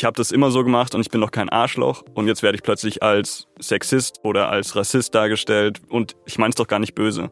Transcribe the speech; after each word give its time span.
ich 0.00 0.04
habe 0.06 0.16
das 0.16 0.32
immer 0.32 0.50
so 0.50 0.64
gemacht 0.64 0.94
und 0.94 1.02
ich 1.02 1.10
bin 1.10 1.20
doch 1.20 1.30
kein 1.30 1.50
Arschloch 1.50 2.02
und 2.14 2.26
jetzt 2.26 2.42
werde 2.42 2.56
ich 2.56 2.62
plötzlich 2.62 3.02
als 3.02 3.48
Sexist 3.60 4.20
oder 4.22 4.48
als 4.48 4.74
Rassist 4.74 5.14
dargestellt 5.14 5.82
und 5.90 6.16
ich 6.24 6.38
meine 6.38 6.48
es 6.48 6.54
doch 6.54 6.66
gar 6.66 6.78
nicht 6.78 6.94
böse. 6.94 7.30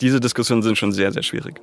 Diese 0.00 0.20
Diskussionen 0.20 0.62
sind 0.62 0.78
schon 0.78 0.92
sehr, 0.92 1.10
sehr 1.10 1.24
schwierig. 1.24 1.60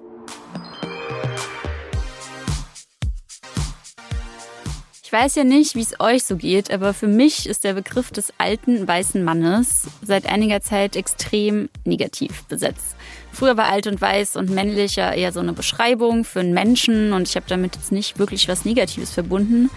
Ich 5.02 5.14
weiß 5.14 5.36
ja 5.36 5.46
nicht, 5.46 5.76
wie 5.76 5.82
es 5.82 5.98
euch 6.02 6.26
so 6.26 6.36
geht, 6.36 6.72
aber 6.72 6.94
für 6.94 7.08
mich 7.08 7.48
ist 7.48 7.64
der 7.64 7.76
Begriff 7.76 8.12
des 8.12 8.34
alten 8.38 8.86
weißen 8.86 9.24
Mannes 9.24 9.88
seit 10.02 10.26
einiger 10.26 10.60
Zeit 10.60 10.98
extrem 10.98 11.70
negativ 11.86 12.44
besetzt. 12.50 12.98
Früher 13.32 13.56
war 13.56 13.66
alt 13.66 13.88
und 13.88 14.02
weiß 14.02 14.36
und 14.36 14.50
männlich 14.50 14.98
ja 14.98 15.14
eher 15.14 15.32
so 15.32 15.40
eine 15.40 15.54
Beschreibung 15.54 16.26
für 16.26 16.42
einen 16.42 16.54
Menschen 16.54 17.14
und 17.14 17.30
ich 17.30 17.36
habe 17.36 17.46
damit 17.48 17.76
jetzt 17.76 17.94
nicht 17.94 18.20
wirklich 18.20 18.50
was 18.50 18.66
Negatives 18.66 19.12
verbunden. 19.12 19.70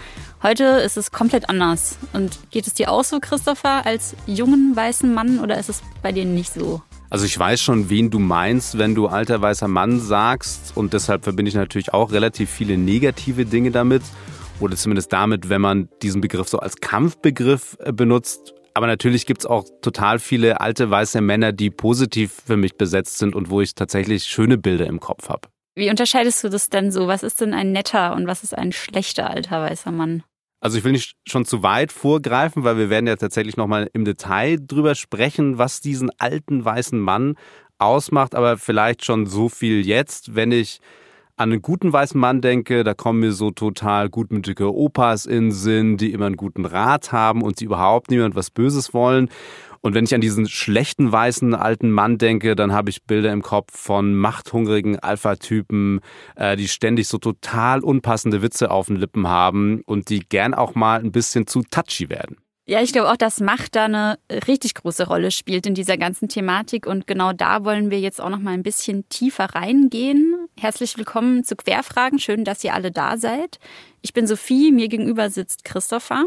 Heute 0.47 0.63
ist 0.63 0.95
es 0.95 1.11
komplett 1.11 1.49
anders. 1.49 1.97
Und 2.13 2.39
geht 2.51 2.67
es 2.67 2.73
dir 2.73 2.89
auch 2.89 3.03
so, 3.03 3.19
Christopher, 3.19 3.85
als 3.85 4.15
jungen 4.27 4.73
weißen 4.73 5.13
Mann 5.13 5.41
oder 5.41 5.57
ist 5.59 5.67
es 5.67 5.81
bei 6.01 6.13
dir 6.13 6.23
nicht 6.23 6.53
so? 6.53 6.81
Also 7.09 7.25
ich 7.25 7.37
weiß 7.37 7.59
schon, 7.59 7.89
wen 7.89 8.11
du 8.11 8.19
meinst, 8.19 8.77
wenn 8.77 8.95
du 8.95 9.07
alter 9.07 9.41
weißer 9.41 9.67
Mann 9.67 9.99
sagst 9.99 10.71
und 10.75 10.93
deshalb 10.93 11.25
verbinde 11.25 11.49
ich 11.49 11.55
natürlich 11.55 11.93
auch 11.93 12.13
relativ 12.13 12.49
viele 12.49 12.77
negative 12.77 13.45
Dinge 13.45 13.71
damit 13.71 14.03
oder 14.61 14.77
zumindest 14.77 15.11
damit, 15.11 15.49
wenn 15.49 15.59
man 15.59 15.89
diesen 16.01 16.21
Begriff 16.21 16.47
so 16.47 16.59
als 16.59 16.77
Kampfbegriff 16.77 17.75
äh, 17.81 17.91
benutzt. 17.91 18.53
Aber 18.73 18.87
natürlich 18.87 19.25
gibt 19.25 19.41
es 19.41 19.45
auch 19.45 19.65
total 19.81 20.17
viele 20.17 20.61
alte 20.61 20.89
weiße 20.89 21.19
Männer, 21.19 21.51
die 21.51 21.71
positiv 21.71 22.31
für 22.45 22.55
mich 22.55 22.77
besetzt 22.77 23.17
sind 23.17 23.35
und 23.35 23.49
wo 23.49 23.59
ich 23.59 23.75
tatsächlich 23.75 24.23
schöne 24.23 24.57
Bilder 24.57 24.87
im 24.87 25.01
Kopf 25.01 25.27
habe. 25.27 25.49
Wie 25.75 25.89
unterscheidest 25.89 26.41
du 26.45 26.47
das 26.47 26.69
denn 26.69 26.89
so? 26.93 27.07
Was 27.07 27.21
ist 27.21 27.41
denn 27.41 27.53
ein 27.53 27.73
netter 27.73 28.15
und 28.15 28.27
was 28.27 28.43
ist 28.43 28.57
ein 28.57 28.71
schlechter 28.71 29.29
alter 29.29 29.61
weißer 29.61 29.91
Mann? 29.91 30.23
Also 30.67 30.79
ich 30.79 30.83
will 30.83 30.91
nicht 30.91 31.15
schon 31.25 31.45
zu 31.45 31.63
weit 31.63 31.93
vorgreifen, 31.93 32.65
weil 32.65 32.77
wir 32.77 32.89
werden 32.89 33.07
ja 33.07 33.15
tatsächlich 33.15 33.55
nochmal 33.55 33.89
im 33.93 34.03
Detail 34.03 34.57
drüber 34.59 34.95
sprechen, 34.95 35.57
was 35.57 35.79
diesen 35.79 36.11
alten 36.17 36.65
weißen 36.65 36.99
Mann 36.99 37.35
ausmacht, 37.77 38.35
aber 38.35 38.57
vielleicht 38.57 39.05
schon 39.05 39.27
so 39.27 39.47
viel 39.47 39.87
jetzt, 39.87 40.35
wenn 40.35 40.51
ich 40.51 40.81
an 41.37 41.53
einen 41.53 41.61
guten 41.61 41.93
weißen 41.93 42.19
Mann 42.19 42.41
denke, 42.41 42.83
da 42.83 42.93
kommen 42.93 43.21
mir 43.21 43.31
so 43.31 43.49
total 43.51 44.09
gutmütige 44.09 44.75
Opas 44.75 45.25
in 45.25 45.53
Sinn, 45.53 45.95
die 45.95 46.11
immer 46.11 46.25
einen 46.25 46.35
guten 46.35 46.65
Rat 46.65 47.13
haben 47.13 47.43
und 47.43 47.61
die 47.61 47.63
überhaupt 47.63 48.11
niemand 48.11 48.35
was 48.35 48.49
Böses 48.49 48.93
wollen. 48.93 49.29
Und 49.87 49.93
wenn 49.93 50.03
ich 50.03 50.13
an 50.13 50.19
diesen 50.19 50.49
schlechten 50.49 51.13
weißen 51.13 51.55
alten 51.55 51.91
Mann 51.91 52.17
denke, 52.17 52.57
dann 52.57 52.73
habe 52.73 52.89
ich 52.89 53.03
Bilder 53.03 53.31
im 53.31 53.41
Kopf 53.41 53.71
von 53.71 54.15
machthungrigen 54.15 54.99
Alpha-Typen, 54.99 56.01
äh, 56.35 56.57
die 56.57 56.67
ständig 56.67 57.07
so 57.07 57.19
total 57.19 57.79
unpassende 57.79 58.41
Witze 58.41 58.69
auf 58.69 58.87
den 58.87 58.97
Lippen 58.97 59.29
haben 59.29 59.83
und 59.85 60.09
die 60.09 60.27
gern 60.27 60.53
auch 60.53 60.75
mal 60.75 60.99
ein 60.99 61.13
bisschen 61.13 61.47
zu 61.47 61.61
touchy 61.71 62.09
werden. 62.09 62.35
Ja, 62.65 62.81
ich 62.81 62.91
glaube 62.91 63.09
auch, 63.09 63.15
dass 63.15 63.39
Macht 63.39 63.77
da 63.77 63.85
eine 63.85 64.19
richtig 64.29 64.73
große 64.73 65.07
Rolle 65.07 65.31
spielt 65.31 65.65
in 65.65 65.73
dieser 65.73 65.95
ganzen 65.95 66.27
Thematik 66.27 66.85
und 66.85 67.07
genau 67.07 67.31
da 67.31 67.63
wollen 67.63 67.89
wir 67.89 68.01
jetzt 68.01 68.19
auch 68.19 68.29
noch 68.29 68.39
mal 68.39 68.55
ein 68.55 68.63
bisschen 68.63 69.07
tiefer 69.07 69.55
reingehen. 69.55 70.35
Herzlich 70.59 70.97
willkommen 70.97 71.45
zu 71.45 71.55
Querfragen. 71.55 72.19
Schön, 72.19 72.43
dass 72.43 72.61
ihr 72.61 72.73
alle 72.73 72.91
da 72.91 73.15
seid. 73.15 73.57
Ich 74.01 74.11
bin 74.11 74.27
Sophie, 74.27 74.73
mir 74.73 74.89
gegenüber 74.89 75.29
sitzt 75.29 75.63
Christopher. 75.63 76.25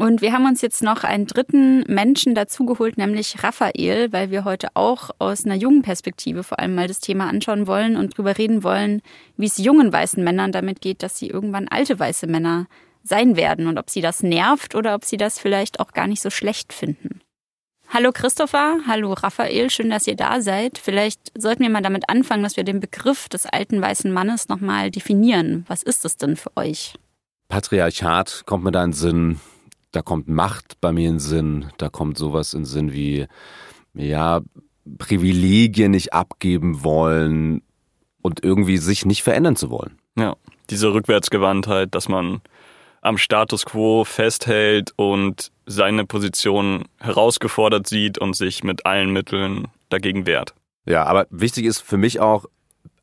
Und 0.00 0.22
wir 0.22 0.32
haben 0.32 0.46
uns 0.46 0.62
jetzt 0.62 0.82
noch 0.82 1.04
einen 1.04 1.26
dritten 1.26 1.80
Menschen 1.82 2.34
dazugeholt, 2.34 2.96
nämlich 2.96 3.44
Raphael, 3.44 4.10
weil 4.14 4.30
wir 4.30 4.44
heute 4.44 4.68
auch 4.72 5.10
aus 5.18 5.44
einer 5.44 5.56
jungen 5.56 5.82
Perspektive 5.82 6.42
vor 6.42 6.58
allem 6.58 6.74
mal 6.74 6.88
das 6.88 7.00
Thema 7.00 7.28
anschauen 7.28 7.66
wollen 7.66 7.98
und 7.98 8.16
drüber 8.16 8.38
reden 8.38 8.64
wollen, 8.64 9.02
wie 9.36 9.44
es 9.44 9.58
jungen 9.58 9.92
weißen 9.92 10.24
Männern 10.24 10.52
damit 10.52 10.80
geht, 10.80 11.02
dass 11.02 11.18
sie 11.18 11.28
irgendwann 11.28 11.68
alte 11.68 11.98
weiße 11.98 12.26
Männer 12.28 12.66
sein 13.02 13.36
werden 13.36 13.66
und 13.66 13.76
ob 13.76 13.90
sie 13.90 14.00
das 14.00 14.22
nervt 14.22 14.74
oder 14.74 14.94
ob 14.94 15.04
sie 15.04 15.18
das 15.18 15.38
vielleicht 15.38 15.80
auch 15.80 15.92
gar 15.92 16.06
nicht 16.06 16.22
so 16.22 16.30
schlecht 16.30 16.72
finden. 16.72 17.20
Hallo 17.90 18.10
Christopher, 18.10 18.78
hallo 18.86 19.12
Raphael, 19.12 19.68
schön, 19.68 19.90
dass 19.90 20.06
ihr 20.06 20.16
da 20.16 20.40
seid. 20.40 20.78
Vielleicht 20.78 21.30
sollten 21.38 21.62
wir 21.62 21.68
mal 21.68 21.82
damit 21.82 22.08
anfangen, 22.08 22.42
dass 22.42 22.56
wir 22.56 22.64
den 22.64 22.80
Begriff 22.80 23.28
des 23.28 23.44
alten 23.44 23.82
weißen 23.82 24.10
Mannes 24.10 24.48
nochmal 24.48 24.90
definieren. 24.90 25.66
Was 25.68 25.82
ist 25.82 26.06
es 26.06 26.16
denn 26.16 26.36
für 26.36 26.56
euch? 26.56 26.94
Patriarchat 27.48 28.44
kommt 28.46 28.64
mir 28.64 28.72
da 28.72 28.82
in 28.82 28.94
Sinn, 28.94 29.40
da 29.92 30.02
kommt 30.02 30.28
Macht 30.28 30.80
bei 30.80 30.92
mir 30.92 31.08
in 31.08 31.18
Sinn, 31.18 31.66
da 31.78 31.88
kommt 31.88 32.18
sowas 32.18 32.54
in 32.54 32.64
Sinn 32.64 32.92
wie, 32.92 33.26
ja, 33.94 34.40
Privilegien 34.98 35.90
nicht 35.90 36.12
abgeben 36.12 36.82
wollen 36.82 37.62
und 38.22 38.42
irgendwie 38.42 38.78
sich 38.78 39.04
nicht 39.04 39.22
verändern 39.22 39.56
zu 39.56 39.70
wollen. 39.70 39.98
Ja, 40.16 40.36
diese 40.68 40.92
Rückwärtsgewandtheit, 40.92 41.94
dass 41.94 42.08
man 42.08 42.40
am 43.02 43.18
Status 43.18 43.64
quo 43.64 44.04
festhält 44.04 44.92
und 44.96 45.50
seine 45.66 46.04
Position 46.04 46.84
herausgefordert 46.98 47.86
sieht 47.86 48.18
und 48.18 48.36
sich 48.36 48.62
mit 48.62 48.84
allen 48.84 49.12
Mitteln 49.12 49.68
dagegen 49.88 50.26
wehrt. 50.26 50.54
Ja, 50.84 51.04
aber 51.04 51.26
wichtig 51.30 51.64
ist 51.64 51.80
für 51.80 51.96
mich 51.96 52.20
auch, 52.20 52.46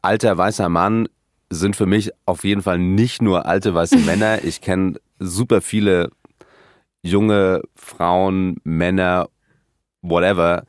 alter 0.02 0.38
weißer 0.38 0.70
Mann 0.70 1.08
sind 1.50 1.76
für 1.76 1.86
mich 1.86 2.12
auf 2.26 2.44
jeden 2.44 2.62
Fall 2.62 2.78
nicht 2.78 3.22
nur 3.22 3.46
alte 3.46 3.74
weiße 3.74 3.98
Männer. 4.00 4.44
Ich 4.44 4.62
kenne 4.62 5.00
super 5.20 5.62
viele 5.62 6.12
junge 7.08 7.62
Frauen, 7.76 8.58
Männer, 8.64 9.30
whatever, 10.02 10.64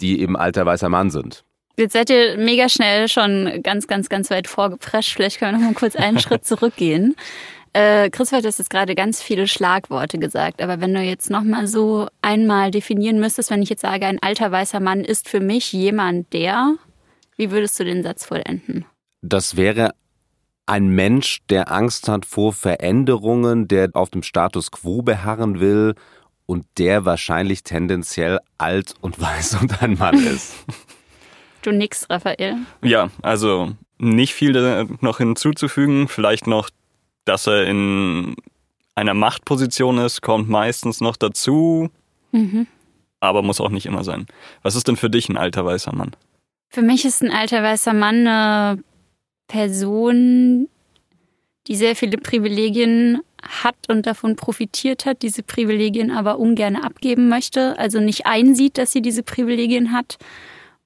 die 0.00 0.20
eben 0.20 0.36
alter 0.36 0.66
weißer 0.66 0.88
Mann 0.88 1.10
sind. 1.10 1.44
Jetzt 1.76 1.92
seid 1.92 2.10
ihr 2.10 2.36
mega 2.38 2.68
schnell 2.68 3.08
schon 3.08 3.62
ganz, 3.62 3.86
ganz, 3.86 4.08
ganz 4.08 4.30
weit 4.30 4.48
vorgeprescht. 4.48 5.14
Vielleicht 5.14 5.38
können 5.38 5.52
wir 5.52 5.58
noch 5.58 5.72
mal 5.72 5.78
kurz 5.78 5.94
einen 5.94 6.18
Schritt 6.18 6.44
zurückgehen. 6.44 7.14
Äh, 7.72 8.10
Chris 8.10 8.32
hat 8.32 8.44
jetzt 8.44 8.70
gerade 8.70 8.94
ganz 8.94 9.22
viele 9.22 9.46
Schlagworte 9.46 10.18
gesagt, 10.18 10.62
aber 10.62 10.80
wenn 10.80 10.94
du 10.94 11.00
jetzt 11.00 11.30
noch 11.30 11.44
mal 11.44 11.68
so 11.68 12.08
einmal 12.22 12.70
definieren 12.70 13.20
müsstest, 13.20 13.50
wenn 13.50 13.62
ich 13.62 13.68
jetzt 13.68 13.82
sage, 13.82 14.06
ein 14.06 14.20
alter 14.20 14.50
weißer 14.50 14.80
Mann 14.80 15.04
ist 15.04 15.28
für 15.28 15.40
mich 15.40 15.72
jemand, 15.72 16.32
der, 16.32 16.74
wie 17.36 17.50
würdest 17.50 17.78
du 17.78 17.84
den 17.84 18.02
Satz 18.02 18.24
vollenden? 18.24 18.84
Das 19.22 19.56
wäre 19.56 19.92
ein 20.68 20.88
Mensch, 20.88 21.40
der 21.48 21.72
Angst 21.72 22.08
hat 22.08 22.26
vor 22.26 22.52
Veränderungen, 22.52 23.68
der 23.68 23.90
auf 23.94 24.10
dem 24.10 24.22
Status 24.22 24.70
quo 24.70 25.02
beharren 25.02 25.60
will 25.60 25.94
und 26.46 26.66
der 26.78 27.04
wahrscheinlich 27.04 27.62
tendenziell 27.62 28.38
alt 28.58 28.94
und 29.00 29.20
weiß 29.20 29.60
und 29.60 29.82
ein 29.82 29.94
Mann 29.94 30.18
ist. 30.18 30.54
Du 31.62 31.72
nix, 31.72 32.08
Raphael. 32.08 32.56
Ja, 32.82 33.10
also 33.20 33.72
nicht 33.98 34.32
viel 34.32 34.86
noch 35.00 35.18
hinzuzufügen. 35.18 36.06
Vielleicht 36.06 36.46
noch 36.46 36.70
dass 37.28 37.46
er 37.46 37.66
in 37.66 38.36
einer 38.94 39.14
Machtposition 39.14 39.98
ist, 39.98 40.22
kommt 40.22 40.48
meistens 40.48 41.00
noch 41.00 41.16
dazu, 41.16 41.90
mhm. 42.32 42.66
aber 43.20 43.42
muss 43.42 43.60
auch 43.60 43.68
nicht 43.68 43.86
immer 43.86 44.02
sein. 44.02 44.26
Was 44.62 44.74
ist 44.74 44.88
denn 44.88 44.96
für 44.96 45.10
dich 45.10 45.28
ein 45.28 45.36
alter 45.36 45.64
weißer 45.64 45.94
Mann? 45.94 46.16
Für 46.70 46.82
mich 46.82 47.04
ist 47.04 47.22
ein 47.22 47.30
alter 47.30 47.62
weißer 47.62 47.92
Mann 47.92 48.26
eine 48.26 48.82
Person, 49.48 50.68
die 51.66 51.76
sehr 51.76 51.96
viele 51.96 52.18
Privilegien 52.18 53.20
hat 53.42 53.76
und 53.88 54.06
davon 54.06 54.36
profitiert 54.36 55.06
hat, 55.06 55.22
diese 55.22 55.42
Privilegien 55.42 56.10
aber 56.10 56.38
ungern 56.38 56.76
abgeben 56.76 57.28
möchte, 57.28 57.78
also 57.78 58.00
nicht 58.00 58.26
einsieht, 58.26 58.78
dass 58.78 58.92
sie 58.92 59.02
diese 59.02 59.22
Privilegien 59.22 59.92
hat. 59.92 60.18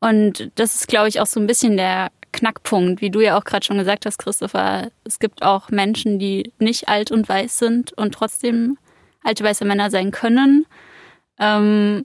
Und 0.00 0.50
das 0.56 0.74
ist, 0.74 0.88
glaube 0.88 1.08
ich, 1.08 1.20
auch 1.20 1.26
so 1.26 1.40
ein 1.40 1.46
bisschen 1.46 1.76
der 1.76 2.10
Knackpunkt, 2.32 3.00
wie 3.00 3.10
du 3.10 3.20
ja 3.20 3.38
auch 3.38 3.44
gerade 3.44 3.64
schon 3.64 3.78
gesagt 3.78 4.06
hast, 4.06 4.18
Christopher. 4.18 4.90
Es 5.04 5.18
gibt 5.18 5.42
auch 5.42 5.70
Menschen, 5.70 6.18
die 6.18 6.52
nicht 6.58 6.88
alt 6.88 7.10
und 7.10 7.28
weiß 7.28 7.58
sind 7.58 7.92
und 7.92 8.14
trotzdem 8.14 8.78
alte 9.22 9.44
weiße 9.44 9.64
Männer 9.64 9.90
sein 9.90 10.10
können. 10.10 10.66
Ähm, 11.38 12.04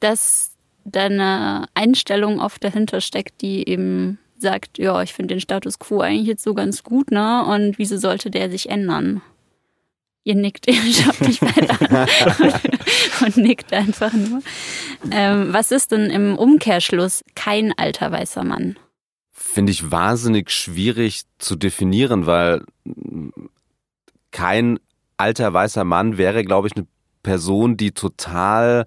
dass 0.00 0.52
da 0.84 1.04
eine 1.04 1.66
Einstellung 1.74 2.40
oft 2.40 2.62
dahinter 2.62 3.00
steckt, 3.00 3.40
die 3.40 3.66
eben 3.68 4.18
sagt, 4.44 4.78
ja, 4.78 5.02
ich 5.02 5.12
finde 5.12 5.34
den 5.34 5.40
Status 5.40 5.78
quo 5.78 6.00
eigentlich 6.00 6.28
jetzt 6.28 6.44
so 6.44 6.54
ganz 6.54 6.82
gut, 6.82 7.10
ne? 7.10 7.44
Und 7.44 7.78
wieso 7.78 7.96
sollte 7.96 8.30
der 8.30 8.50
sich 8.50 8.70
ändern? 8.70 9.20
Ihr 10.22 10.36
nickt, 10.36 10.66
ihr 10.70 10.74
schaut 10.92 11.20
mich 11.20 11.42
weiter 11.42 11.80
an 11.90 12.54
und 13.26 13.36
nickt 13.36 13.72
einfach 13.72 14.12
nur. 14.12 14.40
Ähm, 15.10 15.52
was 15.52 15.72
ist 15.72 15.92
denn 15.92 16.10
im 16.10 16.38
Umkehrschluss 16.38 17.24
kein 17.34 17.76
alter 17.76 18.12
weißer 18.12 18.44
Mann? 18.44 18.76
finde 19.54 19.70
ich 19.70 19.90
wahnsinnig 19.90 20.50
schwierig 20.50 21.22
zu 21.38 21.54
definieren, 21.54 22.26
weil 22.26 22.64
kein 24.32 24.80
alter 25.16 25.52
weißer 25.52 25.84
Mann 25.84 26.18
wäre, 26.18 26.44
glaube 26.44 26.66
ich, 26.66 26.76
eine 26.76 26.86
Person, 27.22 27.76
die 27.76 27.92
total 27.92 28.84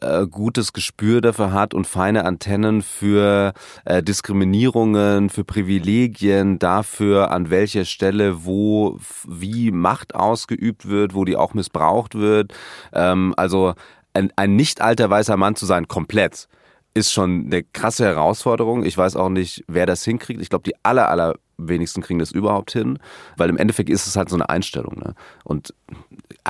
äh, 0.00 0.26
gutes 0.26 0.72
Gespür 0.72 1.20
dafür 1.20 1.52
hat 1.52 1.74
und 1.74 1.86
feine 1.86 2.24
Antennen 2.24 2.82
für 2.82 3.52
äh, 3.84 4.02
Diskriminierungen, 4.02 5.30
für 5.30 5.44
Privilegien, 5.44 6.58
dafür, 6.58 7.30
an 7.30 7.50
welcher 7.50 7.84
Stelle 7.84 8.44
wo 8.44 8.98
wie 9.26 9.70
Macht 9.70 10.14
ausgeübt 10.14 10.88
wird, 10.88 11.14
wo 11.14 11.24
die 11.24 11.36
auch 11.36 11.54
missbraucht 11.54 12.14
wird. 12.14 12.52
Ähm, 12.92 13.34
also 13.36 13.74
ein, 14.14 14.32
ein 14.36 14.56
nicht 14.56 14.80
alter 14.80 15.10
weißer 15.10 15.36
Mann 15.36 15.56
zu 15.56 15.66
sein, 15.66 15.88
komplett 15.88 16.48
ist 16.94 17.12
schon 17.12 17.46
eine 17.46 17.62
krasse 17.62 18.04
Herausforderung. 18.04 18.84
Ich 18.84 18.98
weiß 18.98 19.16
auch 19.16 19.28
nicht, 19.28 19.64
wer 19.68 19.86
das 19.86 20.04
hinkriegt. 20.04 20.40
Ich 20.40 20.50
glaube, 20.50 20.64
die 20.64 20.74
aller, 20.82 21.08
aller 21.08 21.34
wenigsten 21.56 22.02
kriegen 22.02 22.18
das 22.18 22.32
überhaupt 22.32 22.72
hin, 22.72 22.98
weil 23.36 23.48
im 23.48 23.56
Endeffekt 23.56 23.90
ist 23.90 24.06
es 24.06 24.16
halt 24.16 24.28
so 24.28 24.36
eine 24.36 24.48
Einstellung. 24.48 24.98
Ne? 24.98 25.14
Und 25.44 25.74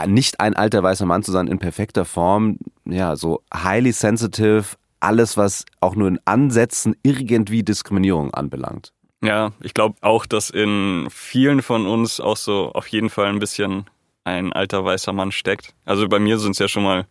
nicht 0.06 0.40
ein 0.40 0.54
alter 0.54 0.82
weißer 0.82 1.04
Mann 1.04 1.22
zu 1.22 1.32
sein 1.32 1.48
in 1.48 1.58
perfekter 1.58 2.04
Form, 2.04 2.58
ja, 2.92 3.16
so 3.16 3.42
highly 3.52 3.92
sensitive, 3.92 4.76
alles, 5.00 5.36
was 5.36 5.64
auch 5.80 5.94
nur 5.94 6.08
in 6.08 6.20
Ansätzen 6.24 6.96
irgendwie 7.02 7.62
Diskriminierung 7.62 8.34
anbelangt. 8.34 8.92
Ja, 9.22 9.52
ich 9.60 9.74
glaube 9.74 9.96
auch, 10.00 10.26
dass 10.26 10.50
in 10.50 11.08
vielen 11.10 11.62
von 11.62 11.86
uns 11.86 12.20
auch 12.20 12.36
so 12.36 12.72
auf 12.72 12.86
jeden 12.88 13.10
Fall 13.10 13.26
ein 13.26 13.38
bisschen 13.38 13.84
ein 14.24 14.52
alter 14.52 14.84
weißer 14.84 15.12
Mann 15.12 15.32
steckt. 15.32 15.74
Also 15.84 16.08
bei 16.08 16.18
mir 16.18 16.38
sind 16.38 16.52
es 16.52 16.58
ja 16.58 16.68
schon 16.68 16.84
mal 16.84 17.06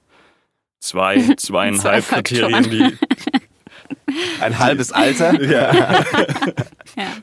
zwei, 0.79 1.35
zweieinhalb 1.37 2.03
zwei 2.03 2.21
Kriterien, 2.21 2.69
die. 2.69 2.97
Ein 4.41 4.57
halbes 4.57 4.91
Alter? 4.91 5.41
ja. 5.41 5.73
ja. 5.73 6.03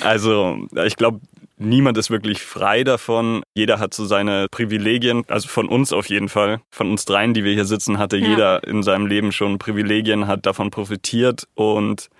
Also, 0.00 0.66
ich 0.84 0.96
glaube, 0.96 1.20
niemand 1.62 1.96
ist 1.98 2.10
wirklich 2.10 2.42
frei 2.42 2.84
davon. 2.84 3.42
Jeder 3.54 3.78
hat 3.78 3.94
so 3.94 4.04
seine 4.04 4.46
Privilegien, 4.50 5.24
also 5.28 5.48
von 5.48 5.68
uns 5.68 5.92
auf 5.92 6.08
jeden 6.08 6.28
Fall. 6.28 6.60
Von 6.70 6.90
uns 6.90 7.04
dreien, 7.04 7.34
die 7.34 7.44
wir 7.44 7.52
hier 7.52 7.64
sitzen, 7.64 7.98
hatte 7.98 8.16
ja. 8.16 8.28
jeder 8.28 8.64
in 8.64 8.82
seinem 8.82 9.06
Leben 9.06 9.32
schon 9.32 9.58
Privilegien, 9.58 10.26
hat 10.26 10.46
davon 10.46 10.70
profitiert 10.70 11.48
und 11.54 12.10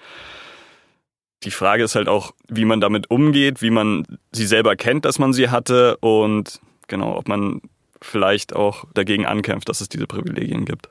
die 1.45 1.51
Frage 1.51 1.85
ist 1.85 1.95
halt 1.95 2.09
auch, 2.09 2.33
wie 2.49 2.65
man 2.65 2.81
damit 2.81 3.11
umgeht, 3.11 3.63
wie 3.63 3.71
man 3.71 4.07
sie 4.31 4.47
selber 4.47 4.77
kennt, 4.77 5.05
dass 5.05 5.19
man 5.19 5.33
sie 5.33 5.51
hatte 5.51 5.97
und 5.99 6.61
genau, 6.87 7.17
ob 7.17 7.29
man 7.29 7.61
vielleicht 8.01 8.55
auch 8.55 8.85
dagegen 8.95 9.27
ankämpft, 9.27 9.69
dass 9.69 9.81
es 9.81 9.89
diese 9.89 10.07
Privilegien 10.07 10.65
gibt. 10.65 10.89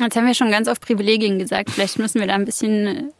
Jetzt 0.00 0.16
haben 0.16 0.26
wir 0.26 0.34
schon 0.34 0.50
ganz 0.50 0.68
oft 0.68 0.82
Privilegien 0.82 1.38
gesagt. 1.38 1.70
Vielleicht 1.70 1.98
müssen 1.98 2.20
wir 2.20 2.26
da 2.26 2.34
ein 2.34 2.44
bisschen 2.44 3.12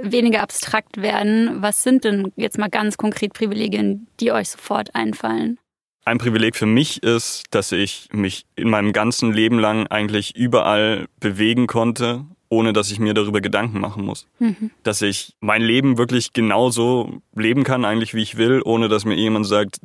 weniger 0.00 0.42
abstrakt 0.42 1.00
werden. 1.00 1.62
Was 1.62 1.82
sind 1.82 2.04
denn 2.04 2.32
jetzt 2.36 2.58
mal 2.58 2.70
ganz 2.70 2.96
konkret 2.96 3.32
Privilegien, 3.34 4.06
die 4.20 4.32
euch 4.32 4.50
sofort 4.50 4.94
einfallen? 4.94 5.58
Ein 6.04 6.18
Privileg 6.18 6.56
für 6.56 6.66
mich 6.66 7.02
ist, 7.02 7.44
dass 7.50 7.70
ich 7.70 8.08
mich 8.12 8.44
in 8.56 8.68
meinem 8.68 8.92
ganzen 8.92 9.32
Leben 9.32 9.58
lang 9.58 9.86
eigentlich 9.86 10.34
überall 10.34 11.06
bewegen 11.20 11.66
konnte 11.66 12.24
ohne 12.52 12.74
dass 12.74 12.90
ich 12.90 12.98
mir 12.98 13.14
darüber 13.14 13.40
Gedanken 13.40 13.80
machen 13.80 14.04
muss. 14.04 14.28
Mhm. 14.38 14.70
Dass 14.82 15.00
ich 15.00 15.34
mein 15.40 15.62
Leben 15.62 15.96
wirklich 15.96 16.34
genauso 16.34 17.22
leben 17.34 17.64
kann, 17.64 17.86
eigentlich 17.86 18.12
wie 18.12 18.20
ich 18.20 18.36
will, 18.36 18.60
ohne 18.62 18.90
dass 18.90 19.06
mir 19.06 19.14
jemand 19.14 19.46
sagt, 19.46 19.80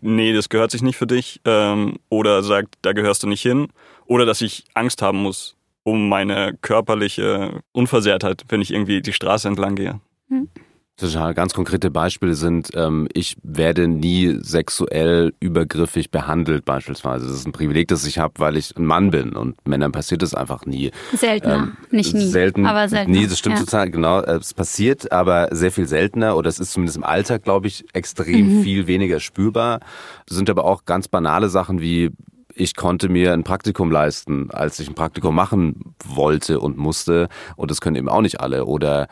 nee, 0.00 0.32
das 0.32 0.48
gehört 0.48 0.70
sich 0.70 0.80
nicht 0.80 0.96
für 0.96 1.08
dich, 1.08 1.40
ähm, 1.44 1.96
oder 2.10 2.44
sagt, 2.44 2.76
da 2.82 2.92
gehörst 2.92 3.24
du 3.24 3.26
nicht 3.26 3.42
hin, 3.42 3.66
oder 4.06 4.26
dass 4.26 4.42
ich 4.42 4.62
Angst 4.74 5.02
haben 5.02 5.24
muss 5.24 5.56
um 5.84 6.08
meine 6.08 6.56
körperliche 6.60 7.60
Unversehrtheit, 7.72 8.44
wenn 8.48 8.60
ich 8.60 8.72
irgendwie 8.72 9.00
die 9.00 9.12
Straße 9.12 9.46
entlang 9.46 9.76
gehe. 9.76 10.00
Mhm. 10.28 10.48
Total 10.96 11.34
ganz 11.34 11.54
konkrete 11.54 11.90
Beispiele 11.90 12.34
sind, 12.36 12.70
ähm, 12.76 13.08
ich 13.12 13.36
werde 13.42 13.88
nie 13.88 14.38
sexuell 14.40 15.34
übergriffig 15.40 16.12
behandelt 16.12 16.64
beispielsweise. 16.64 17.26
Das 17.26 17.34
ist 17.34 17.48
ein 17.48 17.52
Privileg, 17.52 17.88
das 17.88 18.06
ich 18.06 18.20
habe, 18.20 18.34
weil 18.38 18.56
ich 18.56 18.76
ein 18.76 18.86
Mann 18.86 19.10
bin 19.10 19.34
und 19.34 19.56
Männern 19.66 19.90
passiert 19.90 20.22
es 20.22 20.34
einfach 20.34 20.66
nie. 20.66 20.92
Seltener, 21.12 21.54
ähm, 21.54 21.76
nicht 21.90 22.14
nie. 22.14 22.28
Selten, 22.28 22.64
aber 22.64 22.88
seltener. 22.88 23.18
Nie, 23.18 23.26
das 23.26 23.40
stimmt 23.40 23.58
ja. 23.58 23.64
total, 23.64 23.90
genau. 23.90 24.20
Es 24.20 24.54
passiert, 24.54 25.10
aber 25.10 25.48
sehr 25.50 25.72
viel 25.72 25.88
seltener 25.88 26.36
oder 26.36 26.48
es 26.48 26.60
ist 26.60 26.70
zumindest 26.70 26.96
im 26.96 27.04
Alltag, 27.04 27.42
glaube 27.42 27.66
ich, 27.66 27.84
extrem 27.92 28.58
mhm. 28.58 28.62
viel 28.62 28.86
weniger 28.86 29.18
spürbar. 29.18 29.80
Das 30.26 30.36
sind 30.36 30.48
aber 30.48 30.64
auch 30.64 30.84
ganz 30.84 31.08
banale 31.08 31.48
Sachen 31.48 31.80
wie 31.80 32.12
ich 32.54 32.76
konnte 32.76 33.08
mir 33.08 33.32
ein 33.32 33.44
Praktikum 33.44 33.90
leisten, 33.90 34.50
als 34.50 34.78
ich 34.78 34.88
ein 34.88 34.94
Praktikum 34.94 35.34
machen 35.34 35.94
wollte 36.04 36.60
und 36.60 36.76
musste. 36.76 37.28
Und 37.56 37.70
das 37.70 37.80
können 37.80 37.96
eben 37.96 38.08
auch 38.08 38.20
nicht 38.20 38.40
alle. 38.40 38.64
Oder 38.66 39.08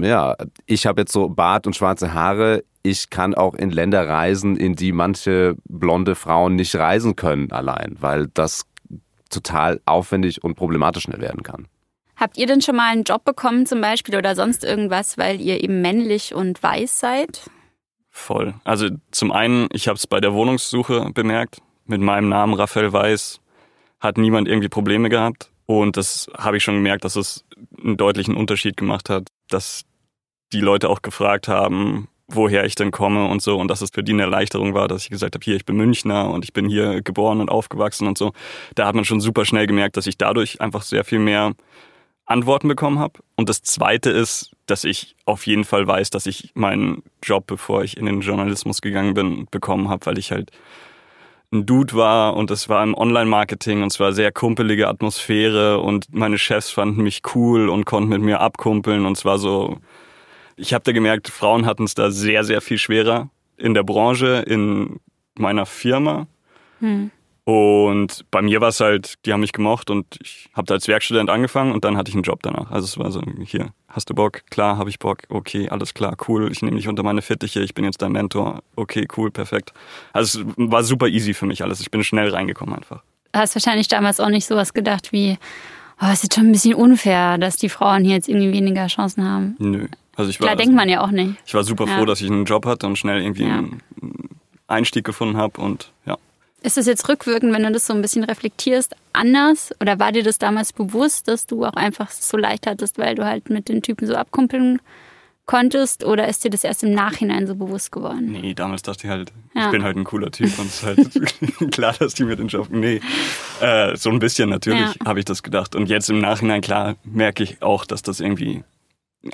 ja, 0.00 0.36
ich 0.66 0.86
habe 0.86 1.02
jetzt 1.02 1.12
so 1.12 1.28
Bart 1.28 1.66
und 1.66 1.76
schwarze 1.76 2.12
Haare. 2.14 2.64
Ich 2.82 3.10
kann 3.10 3.34
auch 3.34 3.54
in 3.54 3.70
Länder 3.70 4.08
reisen, 4.08 4.56
in 4.56 4.74
die 4.74 4.92
manche 4.92 5.56
blonde 5.68 6.14
Frauen 6.14 6.56
nicht 6.56 6.74
reisen 6.76 7.16
können 7.16 7.50
allein, 7.52 7.96
weil 8.00 8.28
das 8.34 8.64
total 9.30 9.80
aufwendig 9.86 10.44
und 10.44 10.54
problematisch 10.54 11.04
schnell 11.04 11.20
werden 11.20 11.42
kann. 11.42 11.66
Habt 12.16 12.38
ihr 12.38 12.46
denn 12.46 12.62
schon 12.62 12.76
mal 12.76 12.90
einen 12.90 13.02
Job 13.02 13.24
bekommen 13.24 13.66
zum 13.66 13.80
Beispiel 13.80 14.16
oder 14.16 14.34
sonst 14.34 14.64
irgendwas, 14.64 15.18
weil 15.18 15.40
ihr 15.40 15.62
eben 15.62 15.82
männlich 15.82 16.34
und 16.34 16.62
weiß 16.62 17.00
seid? 17.00 17.50
Voll. 18.10 18.54
Also 18.64 18.88
zum 19.10 19.32
einen, 19.32 19.68
ich 19.72 19.88
habe 19.88 19.96
es 19.96 20.06
bei 20.06 20.20
der 20.20 20.32
Wohnungssuche 20.32 21.10
bemerkt 21.12 21.58
mit 21.86 22.00
meinem 22.00 22.28
Namen 22.28 22.54
Raphael 22.54 22.92
Weiß 22.92 23.40
hat 24.00 24.18
niemand 24.18 24.48
irgendwie 24.48 24.68
Probleme 24.68 25.08
gehabt. 25.08 25.50
Und 25.66 25.96
das 25.96 26.28
habe 26.36 26.56
ich 26.56 26.64
schon 26.64 26.76
gemerkt, 26.76 27.04
dass 27.04 27.16
es 27.16 27.44
einen 27.82 27.96
deutlichen 27.96 28.36
Unterschied 28.36 28.76
gemacht 28.76 29.10
hat, 29.10 29.28
dass 29.48 29.82
die 30.52 30.60
Leute 30.60 30.88
auch 30.88 31.02
gefragt 31.02 31.48
haben, 31.48 32.08
woher 32.28 32.64
ich 32.64 32.74
denn 32.74 32.90
komme 32.90 33.26
und 33.26 33.42
so 33.42 33.58
und 33.58 33.68
dass 33.68 33.82
es 33.82 33.90
für 33.90 34.02
die 34.02 34.12
eine 34.12 34.22
Erleichterung 34.22 34.74
war, 34.74 34.88
dass 34.88 35.04
ich 35.04 35.10
gesagt 35.10 35.34
habe, 35.34 35.44
hier, 35.44 35.56
ich 35.56 35.64
bin 35.64 35.76
Münchner 35.76 36.30
und 36.30 36.44
ich 36.44 36.52
bin 36.52 36.68
hier 36.68 37.02
geboren 37.02 37.40
und 37.40 37.48
aufgewachsen 37.48 38.06
und 38.08 38.18
so. 38.18 38.32
Da 38.74 38.86
hat 38.86 38.94
man 38.94 39.04
schon 39.04 39.20
super 39.20 39.44
schnell 39.44 39.66
gemerkt, 39.66 39.96
dass 39.96 40.06
ich 40.06 40.18
dadurch 40.18 40.60
einfach 40.60 40.82
sehr 40.82 41.04
viel 41.04 41.18
mehr 41.20 41.54
Antworten 42.24 42.66
bekommen 42.66 42.98
habe. 42.98 43.20
Und 43.36 43.48
das 43.48 43.62
Zweite 43.62 44.10
ist, 44.10 44.50
dass 44.66 44.82
ich 44.82 45.14
auf 45.24 45.46
jeden 45.46 45.64
Fall 45.64 45.86
weiß, 45.86 46.10
dass 46.10 46.26
ich 46.26 46.50
meinen 46.54 47.04
Job, 47.22 47.46
bevor 47.46 47.84
ich 47.84 47.96
in 47.96 48.06
den 48.06 48.20
Journalismus 48.20 48.80
gegangen 48.80 49.14
bin, 49.14 49.46
bekommen 49.50 49.88
habe, 49.88 50.06
weil 50.06 50.18
ich 50.18 50.32
halt 50.32 50.50
ein 51.52 51.66
Dude 51.66 51.94
war 51.94 52.36
und 52.36 52.50
es 52.50 52.68
war 52.68 52.82
im 52.82 52.94
Online-Marketing 52.94 53.82
und 53.82 53.92
es 53.92 54.00
war 54.00 54.12
sehr 54.12 54.32
kumpelige 54.32 54.88
Atmosphäre 54.88 55.78
und 55.78 56.12
meine 56.12 56.38
Chefs 56.38 56.70
fanden 56.70 57.02
mich 57.02 57.22
cool 57.34 57.68
und 57.68 57.86
konnten 57.86 58.10
mit 58.10 58.22
mir 58.22 58.40
abkumpeln 58.40 59.06
und 59.06 59.16
es 59.16 59.24
war 59.24 59.38
so, 59.38 59.78
ich 60.56 60.74
habe 60.74 60.84
da 60.84 60.92
gemerkt, 60.92 61.28
Frauen 61.28 61.66
hatten 61.66 61.84
es 61.84 61.94
da 61.94 62.10
sehr, 62.10 62.44
sehr 62.44 62.60
viel 62.60 62.78
schwerer 62.78 63.30
in 63.56 63.74
der 63.74 63.84
Branche, 63.84 64.44
in 64.46 65.00
meiner 65.34 65.66
Firma. 65.66 66.26
Hm. 66.80 67.10
Und 67.46 68.24
bei 68.32 68.42
mir 68.42 68.60
war 68.60 68.70
es 68.70 68.80
halt, 68.80 69.24
die 69.24 69.32
haben 69.32 69.38
mich 69.38 69.52
gemocht 69.52 69.88
und 69.88 70.18
ich 70.20 70.48
habe 70.52 70.66
da 70.66 70.74
als 70.74 70.88
Werkstudent 70.88 71.30
angefangen 71.30 71.72
und 71.72 71.84
dann 71.84 71.96
hatte 71.96 72.08
ich 72.08 72.16
einen 72.16 72.24
Job 72.24 72.40
danach. 72.42 72.72
Also 72.72 72.86
es 72.86 72.98
war 72.98 73.12
so, 73.12 73.22
hier, 73.44 73.68
hast 73.88 74.10
du 74.10 74.14
Bock? 74.14 74.42
Klar, 74.50 74.78
habe 74.78 74.90
ich 74.90 74.98
Bock. 74.98 75.18
Okay, 75.28 75.68
alles 75.68 75.94
klar, 75.94 76.16
cool. 76.26 76.50
Ich 76.50 76.62
nehme 76.62 76.76
dich 76.76 76.88
unter 76.88 77.04
meine 77.04 77.22
Fittiche, 77.22 77.60
ich 77.60 77.72
bin 77.72 77.84
jetzt 77.84 78.02
dein 78.02 78.10
Mentor. 78.10 78.64
Okay, 78.74 79.06
cool, 79.16 79.30
perfekt. 79.30 79.72
Also 80.12 80.40
es 80.40 80.46
war 80.56 80.82
super 80.82 81.06
easy 81.06 81.34
für 81.34 81.46
mich 81.46 81.62
alles. 81.62 81.78
Ich 81.78 81.92
bin 81.92 82.02
schnell 82.02 82.30
reingekommen 82.30 82.74
einfach. 82.74 83.04
Du 83.30 83.38
hast 83.38 83.54
wahrscheinlich 83.54 83.86
damals 83.86 84.18
auch 84.18 84.28
nicht 84.28 84.44
sowas 84.44 84.74
gedacht 84.74 85.12
wie, 85.12 85.38
oh, 86.02 86.06
es 86.12 86.24
ist 86.24 86.34
schon 86.34 86.46
ein 86.46 86.52
bisschen 86.52 86.74
unfair, 86.74 87.38
dass 87.38 87.58
die 87.58 87.68
Frauen 87.68 88.02
hier 88.02 88.16
jetzt 88.16 88.28
irgendwie 88.28 88.52
weniger 88.52 88.88
Chancen 88.88 89.22
haben. 89.22 89.54
Nö. 89.60 89.86
Also 90.16 90.30
ich 90.30 90.40
war, 90.40 90.48
Klar, 90.48 90.56
denkt 90.56 90.74
man 90.74 90.88
ja 90.88 91.00
auch 91.00 91.12
nicht. 91.12 91.36
Ich 91.46 91.54
war 91.54 91.62
super 91.62 91.86
froh, 91.86 92.00
ja. 92.00 92.06
dass 92.06 92.20
ich 92.20 92.28
einen 92.28 92.44
Job 92.44 92.66
hatte 92.66 92.88
und 92.88 92.98
schnell 92.98 93.22
irgendwie 93.22 93.44
ja. 93.44 93.58
einen 93.58 93.80
Einstieg 94.66 95.04
gefunden 95.04 95.36
habe 95.36 95.60
und 95.60 95.92
ja. 96.06 96.16
Ist 96.66 96.76
es 96.76 96.86
jetzt 96.86 97.08
rückwirkend, 97.08 97.54
wenn 97.54 97.62
du 97.62 97.70
das 97.70 97.86
so 97.86 97.94
ein 97.94 98.02
bisschen 98.02 98.24
reflektierst, 98.24 98.96
anders? 99.12 99.72
Oder 99.80 100.00
war 100.00 100.10
dir 100.10 100.24
das 100.24 100.38
damals 100.38 100.72
bewusst, 100.72 101.28
dass 101.28 101.46
du 101.46 101.64
auch 101.64 101.74
einfach 101.74 102.10
so 102.10 102.36
leicht 102.36 102.66
hattest, 102.66 102.98
weil 102.98 103.14
du 103.14 103.24
halt 103.24 103.50
mit 103.50 103.68
den 103.68 103.82
Typen 103.82 104.04
so 104.04 104.16
abkumpeln 104.16 104.80
konntest? 105.44 106.02
Oder 106.02 106.26
ist 106.26 106.42
dir 106.42 106.50
das 106.50 106.64
erst 106.64 106.82
im 106.82 106.92
Nachhinein 106.92 107.46
so 107.46 107.54
bewusst 107.54 107.92
geworden? 107.92 108.32
Nee, 108.32 108.52
damals 108.52 108.82
dachte 108.82 109.06
ich 109.06 109.10
halt, 109.12 109.32
ja. 109.54 109.66
ich 109.66 109.70
bin 109.70 109.84
halt 109.84 109.96
ein 109.96 110.02
cooler 110.02 110.32
Typ 110.32 110.58
und 110.58 110.66
es 110.66 110.82
ist 110.82 110.84
halt 110.84 111.70
klar, 111.70 111.94
dass 112.00 112.14
die 112.14 112.24
mir 112.24 112.34
den 112.34 112.48
Job. 112.48 112.66
Nee, 112.68 113.00
äh, 113.60 113.96
so 113.96 114.10
ein 114.10 114.18
bisschen 114.18 114.50
natürlich 114.50 114.92
ja. 114.96 115.06
habe 115.06 115.20
ich 115.20 115.24
das 115.24 115.44
gedacht. 115.44 115.76
Und 115.76 115.88
jetzt 115.88 116.10
im 116.10 116.18
Nachhinein, 116.18 116.62
klar, 116.62 116.96
merke 117.04 117.44
ich 117.44 117.62
auch, 117.62 117.84
dass 117.84 118.02
das 118.02 118.18
irgendwie 118.18 118.64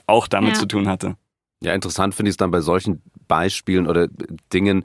auch 0.06 0.28
damit 0.28 0.52
ja. 0.52 0.60
zu 0.60 0.66
tun 0.66 0.86
hatte. 0.86 1.16
Ja, 1.62 1.72
interessant 1.72 2.14
finde 2.14 2.28
ich 2.28 2.34
es 2.34 2.36
dann 2.36 2.50
bei 2.50 2.60
solchen 2.60 3.00
Beispielen 3.26 3.86
oder 3.86 4.08
Dingen, 4.52 4.84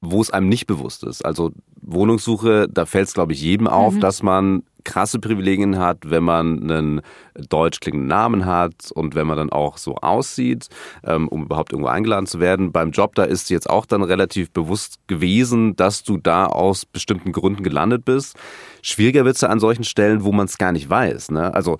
wo 0.00 0.20
es 0.20 0.30
einem 0.30 0.48
nicht 0.48 0.66
bewusst 0.66 1.04
ist. 1.04 1.24
Also 1.24 1.52
Wohnungssuche, 1.82 2.68
da 2.68 2.86
fällt 2.86 3.08
es, 3.08 3.14
glaube 3.14 3.32
ich, 3.32 3.42
jedem 3.42 3.66
auf, 3.66 3.94
mhm. 3.94 4.00
dass 4.00 4.22
man 4.22 4.62
krasse 4.84 5.18
Privilegien 5.18 5.78
hat, 5.78 5.98
wenn 6.10 6.24
man 6.24 6.62
einen 6.62 7.00
deutsch 7.34 7.80
klingenden 7.80 8.08
Namen 8.08 8.46
hat 8.46 8.90
und 8.94 9.14
wenn 9.14 9.26
man 9.26 9.36
dann 9.36 9.50
auch 9.50 9.76
so 9.76 9.96
aussieht, 9.96 10.68
ähm, 11.04 11.28
um 11.28 11.44
überhaupt 11.44 11.72
irgendwo 11.72 11.90
eingeladen 11.90 12.26
zu 12.26 12.40
werden. 12.40 12.72
Beim 12.72 12.90
Job, 12.90 13.14
da 13.14 13.24
ist 13.24 13.50
jetzt 13.50 13.68
auch 13.68 13.84
dann 13.84 14.02
relativ 14.02 14.50
bewusst 14.50 14.98
gewesen, 15.06 15.76
dass 15.76 16.02
du 16.02 16.16
da 16.16 16.46
aus 16.46 16.86
bestimmten 16.86 17.32
Gründen 17.32 17.62
gelandet 17.62 18.06
bist. 18.06 18.36
Schwieriger 18.82 19.26
wird 19.26 19.36
es 19.36 19.44
an 19.44 19.60
solchen 19.60 19.84
Stellen, 19.84 20.24
wo 20.24 20.32
man 20.32 20.46
es 20.46 20.56
gar 20.56 20.72
nicht 20.72 20.88
weiß. 20.88 21.30
Ne? 21.32 21.52
Also 21.52 21.76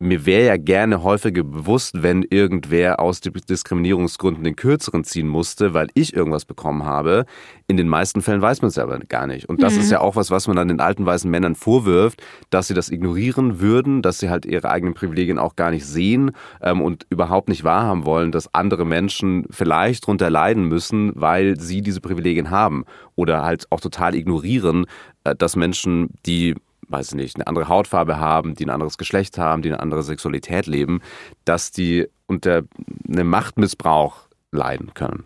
mir 0.00 0.26
wäre 0.26 0.46
ja 0.46 0.56
gerne 0.56 1.02
häufiger 1.02 1.44
bewusst, 1.44 2.02
wenn 2.02 2.24
irgendwer 2.24 3.00
aus 3.00 3.20
Diskriminierungsgründen 3.20 4.42
den 4.42 4.56
Kürzeren 4.56 5.04
ziehen 5.04 5.28
musste, 5.28 5.72
weil 5.72 5.88
ich 5.94 6.14
irgendwas 6.14 6.44
bekommen 6.44 6.84
habe. 6.84 7.26
In 7.68 7.76
den 7.76 7.88
meisten 7.88 8.20
Fällen 8.20 8.42
weiß 8.42 8.60
man 8.60 8.68
es 8.68 8.78
aber 8.78 8.98
gar 8.98 9.26
nicht. 9.26 9.48
Und 9.48 9.62
das 9.62 9.74
mhm. 9.74 9.80
ist 9.80 9.90
ja 9.90 10.00
auch 10.00 10.16
was, 10.16 10.30
was 10.30 10.48
man 10.48 10.56
dann 10.56 10.68
den 10.68 10.80
alten 10.80 11.06
weißen 11.06 11.30
Männern 11.30 11.54
vorwirft, 11.54 12.22
dass 12.50 12.66
sie 12.66 12.74
das 12.74 12.90
ignorieren 12.90 13.60
würden, 13.60 14.02
dass 14.02 14.18
sie 14.18 14.30
halt 14.30 14.46
ihre 14.46 14.68
eigenen 14.68 14.94
Privilegien 14.94 15.38
auch 15.38 15.54
gar 15.54 15.70
nicht 15.70 15.86
sehen 15.86 16.32
ähm, 16.60 16.82
und 16.82 17.06
überhaupt 17.08 17.48
nicht 17.48 17.62
wahrhaben 17.62 18.04
wollen, 18.04 18.32
dass 18.32 18.52
andere 18.52 18.84
Menschen 18.84 19.46
vielleicht 19.50 20.04
darunter 20.04 20.28
leiden 20.28 20.64
müssen, 20.64 21.12
weil 21.14 21.58
sie 21.58 21.82
diese 21.82 22.00
Privilegien 22.00 22.50
haben. 22.50 22.84
Oder 23.14 23.44
halt 23.44 23.66
auch 23.70 23.80
total 23.80 24.16
ignorieren, 24.16 24.86
äh, 25.22 25.36
dass 25.36 25.56
Menschen, 25.56 26.10
die 26.26 26.56
weiß 26.88 27.08
ich 27.08 27.14
nicht, 27.14 27.36
eine 27.36 27.46
andere 27.46 27.68
Hautfarbe 27.68 28.18
haben, 28.18 28.54
die 28.54 28.66
ein 28.66 28.70
anderes 28.70 28.98
Geschlecht 28.98 29.38
haben, 29.38 29.62
die 29.62 29.70
eine 29.70 29.80
andere 29.80 30.02
Sexualität 30.02 30.66
leben, 30.66 31.00
dass 31.44 31.70
die 31.70 32.08
unter 32.26 32.62
einem 33.08 33.28
Machtmissbrauch 33.28 34.28
leiden 34.50 34.94
können. 34.94 35.24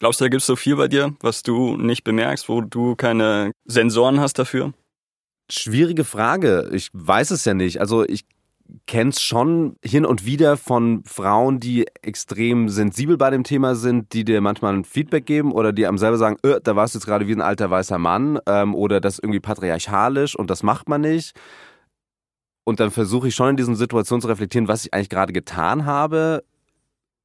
Glaubst 0.00 0.20
du, 0.20 0.24
da 0.24 0.28
gibt 0.28 0.40
es 0.40 0.46
so 0.46 0.56
viel 0.56 0.76
bei 0.76 0.88
dir, 0.88 1.14
was 1.20 1.42
du 1.42 1.76
nicht 1.76 2.04
bemerkst, 2.04 2.48
wo 2.48 2.60
du 2.60 2.96
keine 2.96 3.52
Sensoren 3.64 4.20
hast 4.20 4.38
dafür? 4.38 4.72
Schwierige 5.50 6.04
Frage. 6.04 6.70
Ich 6.72 6.90
weiß 6.92 7.30
es 7.30 7.44
ja 7.44 7.54
nicht. 7.54 7.80
Also 7.80 8.04
ich 8.04 8.24
kenne 8.86 9.10
es 9.10 9.20
schon 9.20 9.76
hin 9.84 10.06
und 10.06 10.24
wieder 10.24 10.56
von 10.56 11.02
Frauen, 11.04 11.60
die 11.60 11.86
extrem 12.02 12.68
sensibel 12.68 13.16
bei 13.16 13.30
dem 13.30 13.44
Thema 13.44 13.74
sind, 13.74 14.12
die 14.12 14.24
dir 14.24 14.40
manchmal 14.40 14.74
ein 14.74 14.84
Feedback 14.84 15.26
geben 15.26 15.52
oder 15.52 15.72
die 15.72 15.86
einem 15.86 15.98
selber 15.98 16.16
sagen, 16.16 16.36
öh, 16.44 16.60
da 16.62 16.74
warst 16.76 16.94
du 16.94 16.98
jetzt 16.98 17.06
gerade 17.06 17.26
wie 17.26 17.32
ein 17.32 17.40
alter 17.40 17.70
weißer 17.70 17.98
Mann 17.98 18.38
ähm, 18.46 18.74
oder 18.74 19.00
das 19.00 19.14
ist 19.14 19.24
irgendwie 19.24 19.40
patriarchalisch 19.40 20.36
und 20.36 20.50
das 20.50 20.62
macht 20.62 20.88
man 20.88 21.02
nicht. 21.02 21.34
Und 22.64 22.80
dann 22.80 22.90
versuche 22.90 23.28
ich 23.28 23.34
schon 23.34 23.50
in 23.50 23.56
diesen 23.56 23.76
Situationen 23.76 24.22
zu 24.22 24.28
reflektieren, 24.28 24.68
was 24.68 24.86
ich 24.86 24.94
eigentlich 24.94 25.10
gerade 25.10 25.34
getan 25.34 25.84
habe. 25.84 26.42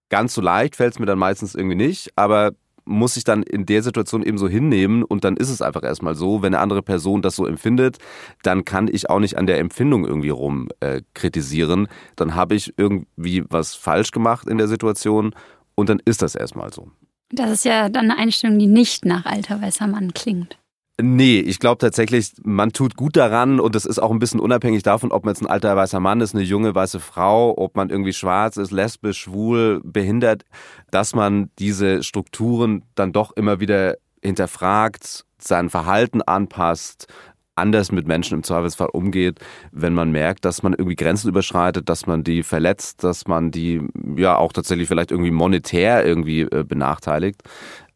Ganz 0.10 0.34
so 0.34 0.42
leicht 0.42 0.76
fällt 0.76 0.94
es 0.94 1.00
mir 1.00 1.06
dann 1.06 1.20
meistens 1.20 1.56
irgendwie 1.56 1.76
nicht, 1.76 2.12
aber 2.18 2.52
muss 2.90 3.16
ich 3.16 3.24
dann 3.24 3.44
in 3.44 3.66
der 3.66 3.84
Situation 3.84 4.24
eben 4.24 4.38
so 4.38 4.48
hinnehmen 4.48 5.04
und 5.04 5.24
dann 5.24 5.38
ist 5.38 5.50
es 5.50 5.62
einfach 5.62 5.84
erstmal 5.84 6.16
so. 6.16 6.42
Wenn 6.42 6.54
eine 6.54 6.62
andere 6.62 6.82
Person 6.82 7.22
das 7.22 7.36
so 7.36 7.46
empfindet, 7.46 7.98
dann 8.44 8.66
kann 8.66 8.88
ich 8.88 9.10
auch 9.10 9.20
nicht 9.20 9.38
an 9.38 9.48
der 9.48 9.60
Empfindung 9.60 10.06
irgendwie 10.06 10.30
rum 10.30 10.70
äh, 10.80 11.02
kritisieren. 11.14 11.88
Dann 12.16 12.36
habe 12.36 12.56
ich 12.56 12.74
irgendwie 12.78 13.44
was 13.50 13.76
falsch 13.76 14.12
gemacht 14.12 14.48
in 14.48 14.58
der 14.58 14.68
Situation 14.68 15.34
und 15.76 15.90
dann 15.90 16.02
ist 16.04 16.22
das 16.22 16.36
erstmal 16.36 16.74
so. 16.74 16.92
Das 17.32 17.52
ist 17.52 17.66
ja 17.66 17.90
dann 17.90 18.10
eine 18.10 18.20
Einstellung, 18.20 18.58
die 18.58 18.68
nicht 18.68 19.06
nach 19.06 19.26
alter 19.26 19.62
weißer 19.62 19.88
Mann 19.88 20.14
klingt. 20.14 20.58
Nee, 21.02 21.40
ich 21.40 21.60
glaube 21.60 21.78
tatsächlich, 21.78 22.34
man 22.44 22.74
tut 22.74 22.98
gut 22.98 23.16
daran 23.16 23.62
und 23.62 23.74
das 23.74 23.86
ist 23.86 24.00
auch 24.00 24.12
ein 24.12 24.20
bisschen 24.20 24.42
unabhängig 24.42 24.84
davon, 24.84 25.14
ob 25.14 25.24
man 25.24 25.34
jetzt 25.34 25.42
ein 25.42 25.48
alter 25.48 25.74
weißer 25.78 26.02
Mann 26.02 26.20
ist, 26.20 26.36
eine 26.36 26.44
junge 26.44 26.76
weiße 26.76 27.00
Frau, 27.00 27.58
ob 27.58 27.78
man 27.78 27.90
irgendwie 27.90 28.12
schwarz 28.12 28.58
ist, 28.58 28.72
lesbisch, 28.72 29.20
schwul, 29.22 29.80
behindert, 29.86 30.44
dass 30.92 31.16
man 31.16 31.52
diese 31.58 32.04
Strukturen 32.04 32.84
dann 32.96 33.14
doch 33.14 33.32
immer 33.38 33.62
wieder 33.62 33.96
hinterfragt, 34.22 35.26
sein 35.38 35.70
Verhalten 35.70 36.22
anpasst, 36.22 37.08
anders 37.56 37.94
mit 37.94 38.06
Menschen 38.06 38.34
im 38.34 38.44
Zweifelsfall 38.44 38.90
umgeht, 38.92 39.40
wenn 39.72 39.94
man 39.94 40.12
merkt, 40.12 40.44
dass 40.44 40.64
man 40.64 40.74
irgendwie 40.74 40.98
Grenzen 40.98 41.30
überschreitet, 41.30 41.88
dass 41.88 42.08
man 42.08 42.26
die 42.26 42.44
verletzt, 42.44 43.06
dass 43.06 43.26
man 43.26 43.52
die 43.52 43.82
ja 44.18 44.36
auch 44.36 44.52
tatsächlich 44.52 44.90
vielleicht 44.90 45.12
irgendwie 45.12 45.32
monetär 45.32 46.06
irgendwie 46.06 46.42
äh, 46.42 46.66
benachteiligt, 46.68 47.42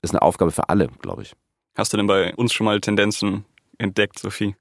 ist 0.01 0.11
eine 0.13 0.21
Aufgabe 0.21 0.51
für 0.51 0.69
alle, 0.69 0.87
glaube 1.01 1.23
ich. 1.23 1.33
Hast 1.75 1.93
du 1.93 1.97
denn 1.97 2.07
bei 2.07 2.35
uns 2.35 2.53
schon 2.53 2.65
mal 2.65 2.79
Tendenzen 2.79 3.45
entdeckt, 3.77 4.19
Sophie? 4.19 4.55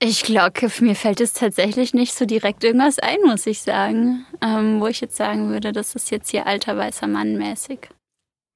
Ich 0.00 0.22
glaube, 0.22 0.70
mir 0.80 0.94
fällt 0.94 1.20
es 1.20 1.32
tatsächlich 1.32 1.92
nicht 1.92 2.14
so 2.14 2.24
direkt 2.24 2.62
irgendwas 2.62 3.00
ein, 3.00 3.18
muss 3.24 3.46
ich 3.46 3.62
sagen. 3.62 4.26
Ähm, 4.40 4.80
wo 4.80 4.86
ich 4.86 5.00
jetzt 5.00 5.16
sagen 5.16 5.50
würde, 5.50 5.72
das 5.72 5.96
ist 5.96 6.10
jetzt 6.10 6.30
hier 6.30 6.46
alter 6.46 6.76
weißer 6.76 7.08
Mann 7.08 7.36
mäßig. 7.36 7.88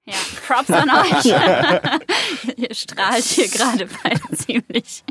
Ja, 0.04 0.14
Props 0.46 0.70
an 0.70 0.90
euch. 1.00 1.24
ihr 2.56 2.74
strahlt 2.74 3.22
hier 3.22 3.48
gerade 3.48 3.88
beide 4.02 4.20
ziemlich. 4.36 5.04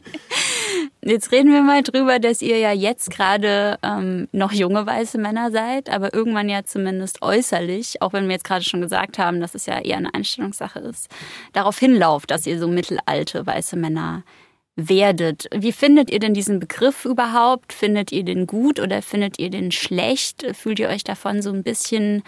Jetzt 1.02 1.32
reden 1.32 1.54
wir 1.54 1.62
mal 1.62 1.82
drüber, 1.82 2.20
dass 2.20 2.42
ihr 2.42 2.58
ja 2.58 2.74
jetzt 2.74 3.10
gerade 3.10 3.80
ähm, 3.84 4.28
noch 4.34 4.52
junge 4.52 4.86
weiße 4.86 5.18
Männer 5.18 5.50
seid, 5.52 5.90
aber 5.90 6.14
irgendwann 6.14 6.50
ja 6.50 6.64
zumindest 6.66 7.22
äußerlich, 7.22 8.02
auch 8.02 8.12
wenn 8.12 8.26
wir 8.26 8.34
jetzt 8.34 8.44
gerade 8.44 8.66
schon 8.66 8.82
gesagt 8.82 9.18
haben, 9.18 9.40
dass 9.40 9.56
es 9.56 9.66
ja 9.66 9.80
eher 9.80 9.98
eine 9.98 10.14
Einstellungssache 10.14 10.80
ist, 10.80 11.08
darauf 11.54 11.80
hinlauft, 11.80 12.30
dass 12.30 12.46
ihr 12.46 12.60
so 12.60 12.68
mittelalte 12.68 13.46
weiße 13.46 13.78
Männer 13.78 14.24
werdet. 14.76 15.48
Wie 15.54 15.72
findet 15.72 16.12
ihr 16.12 16.20
denn 16.20 16.34
diesen 16.34 16.60
Begriff 16.60 17.06
überhaupt? 17.06 17.72
Findet 17.72 18.12
ihr 18.12 18.24
den 18.24 18.46
gut 18.48 18.80
oder 18.80 19.02
findet 19.02 19.40
ihr 19.40 19.50
den 19.50 19.72
schlecht? 19.72 20.46
Fühlt 20.54 20.80
ihr 20.80 20.90
euch 20.90 21.04
davon 21.04 21.42
so 21.42 21.52
ein 21.52 21.64
bisschen 21.64 22.24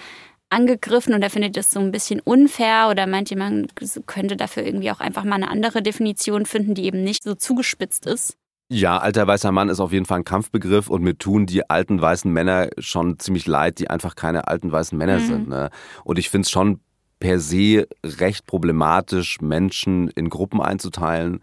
angegriffen 0.53 1.13
oder 1.13 1.29
findet 1.29 1.57
das 1.57 1.71
so 1.71 1.79
ein 1.79 1.91
bisschen 1.91 2.19
unfair 2.19 2.87
oder 2.89 3.07
meint 3.07 3.31
ihr, 3.31 3.37
man 3.37 3.67
könnte 4.05 4.37
dafür 4.37 4.63
irgendwie 4.63 4.91
auch 4.91 4.99
einfach 4.99 5.23
mal 5.23 5.35
eine 5.35 5.49
andere 5.49 5.81
Definition 5.81 6.45
finden, 6.45 6.75
die 6.75 6.85
eben 6.85 7.03
nicht 7.03 7.23
so 7.23 7.35
zugespitzt 7.35 8.05
ist? 8.05 8.37
Ja, 8.69 8.97
alter 8.97 9.27
weißer 9.27 9.51
Mann 9.51 9.69
ist 9.69 9.79
auf 9.79 9.91
jeden 9.91 10.05
Fall 10.05 10.19
ein 10.19 10.25
Kampfbegriff 10.25 10.89
und 10.89 11.03
mir 11.03 11.17
tun 11.17 11.45
die 11.45 11.69
alten 11.69 12.01
weißen 12.01 12.31
Männer 12.31 12.69
schon 12.79 13.19
ziemlich 13.19 13.45
leid, 13.45 13.79
die 13.79 13.89
einfach 13.89 14.15
keine 14.15 14.47
alten 14.47 14.71
weißen 14.71 14.97
Männer 14.97 15.19
mhm. 15.19 15.25
sind. 15.27 15.47
Ne? 15.49 15.69
Und 16.03 16.17
ich 16.17 16.29
finde 16.29 16.45
es 16.45 16.51
schon 16.51 16.79
per 17.19 17.39
se 17.39 17.87
recht 18.03 18.45
problematisch, 18.45 19.41
Menschen 19.41 20.09
in 20.09 20.29
Gruppen 20.29 20.61
einzuteilen 20.61 21.41